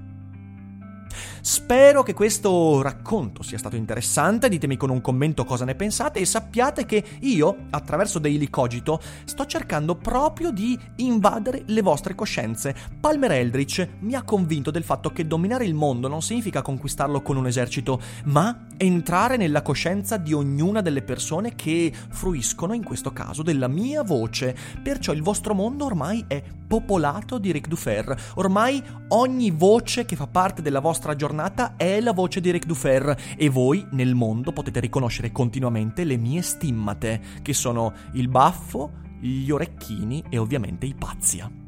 Spero 1.44 2.04
che 2.04 2.14
questo 2.14 2.82
racconto 2.82 3.42
sia 3.42 3.58
stato 3.58 3.74
interessante, 3.74 4.48
ditemi 4.48 4.76
con 4.76 4.90
un 4.90 5.00
commento 5.00 5.44
cosa 5.44 5.64
ne 5.64 5.74
pensate 5.74 6.20
e 6.20 6.24
sappiate 6.24 6.86
che 6.86 7.04
io, 7.22 7.64
attraverso 7.70 8.20
Daily 8.20 8.48
Cogito, 8.48 9.00
sto 9.24 9.44
cercando 9.46 9.96
proprio 9.96 10.52
di 10.52 10.78
invadere 10.98 11.64
le 11.66 11.82
vostre 11.82 12.14
coscienze. 12.14 12.76
Palmer 13.00 13.32
Eldritch 13.32 13.88
mi 14.02 14.14
ha 14.14 14.22
convinto 14.22 14.70
del 14.70 14.84
fatto 14.84 15.10
che 15.10 15.26
dominare 15.26 15.64
il 15.64 15.74
mondo 15.74 16.06
non 16.06 16.22
significa 16.22 16.62
conquistarlo 16.62 17.22
con 17.22 17.36
un 17.36 17.48
esercito, 17.48 18.00
ma 18.26 18.66
entrare 18.76 19.36
nella 19.36 19.62
coscienza 19.62 20.18
di 20.18 20.32
ognuna 20.32 20.80
delle 20.80 21.02
persone 21.02 21.56
che 21.56 21.92
fruiscono, 22.10 22.72
in 22.72 22.84
questo 22.84 23.12
caso, 23.12 23.42
della 23.42 23.66
mia 23.66 24.04
voce. 24.04 24.56
Perciò 24.80 25.12
il 25.12 25.22
vostro 25.22 25.54
mondo 25.54 25.86
ormai 25.86 26.24
è 26.28 26.40
popolato 26.68 27.38
di 27.38 27.50
Ric 27.50 27.66
Dufer. 27.66 28.16
Ormai 28.36 28.80
ogni 29.08 29.50
voce 29.50 30.04
che 30.04 30.14
fa 30.16 30.28
parte 30.28 30.62
della 30.62 30.80
vostra 30.80 31.16
giornata 31.16 31.30
è 31.76 32.00
la 32.00 32.12
voce 32.12 32.40
di 32.40 32.50
Ric 32.50 32.66
Dufer 32.66 33.16
e 33.36 33.48
voi 33.48 33.86
nel 33.92 34.14
mondo 34.14 34.52
potete 34.52 34.80
riconoscere 34.80 35.32
continuamente 35.32 36.04
le 36.04 36.16
mie 36.16 36.42
stimmate, 36.42 37.20
che 37.42 37.52
sono 37.52 37.92
il 38.12 38.28
baffo, 38.28 38.92
gli 39.20 39.50
orecchini 39.50 40.24
e 40.28 40.38
ovviamente 40.38 40.86
i 40.86 40.94
pazzia. 40.94 41.61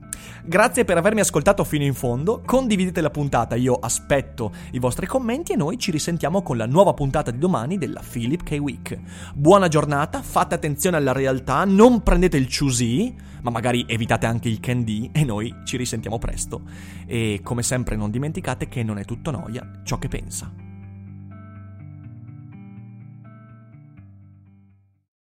Grazie 0.47 0.85
per 0.85 0.99
avermi 0.99 1.21
ascoltato 1.21 1.65
fino 1.65 1.85
in 1.85 1.95
fondo, 1.95 2.43
condividete 2.45 3.01
la 3.01 3.09
puntata, 3.09 3.55
io 3.55 3.77
aspetto 3.77 4.53
i 4.73 4.79
vostri 4.79 5.07
commenti 5.07 5.53
e 5.53 5.57
noi 5.57 5.79
ci 5.79 5.91
risentiamo 5.91 6.43
con 6.43 6.59
la 6.59 6.67
nuova 6.67 6.93
puntata 6.93 7.31
di 7.31 7.39
domani 7.39 7.79
della 7.79 8.03
Philip 8.07 8.43
K. 8.43 8.59
Week. 8.61 9.01
Buona 9.35 9.69
giornata, 9.69 10.21
fate 10.21 10.55
attenzione 10.55 10.99
alla 10.99 11.13
realtà, 11.13 11.65
non 11.65 12.03
prendete 12.03 12.37
il 12.37 12.55
Chusi, 12.55 13.17
ma 13.41 13.51
magari 13.51 13.87
evitate 13.89 14.27
anche 14.27 14.51
il 14.51 14.61
candy 14.61 15.09
e 15.15 15.25
noi 15.25 15.51
ci 15.65 15.79
risentiamo 15.79 16.19
presto. 16.19 16.61
E 17.07 17.41
come 17.43 17.63
sempre 17.63 17.97
non 17.97 18.11
dimenticate 18.11 18.69
che 18.69 18.83
non 18.83 18.99
è 18.99 19.07
tutto 19.07 19.31
noia 19.31 19.81
ciò 19.83 19.99
che 19.99 20.09
pensa. 20.09 20.53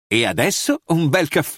E 0.06 0.26
adesso 0.26 0.82
un 0.86 1.10
bel 1.10 1.28
caffè 1.30 1.58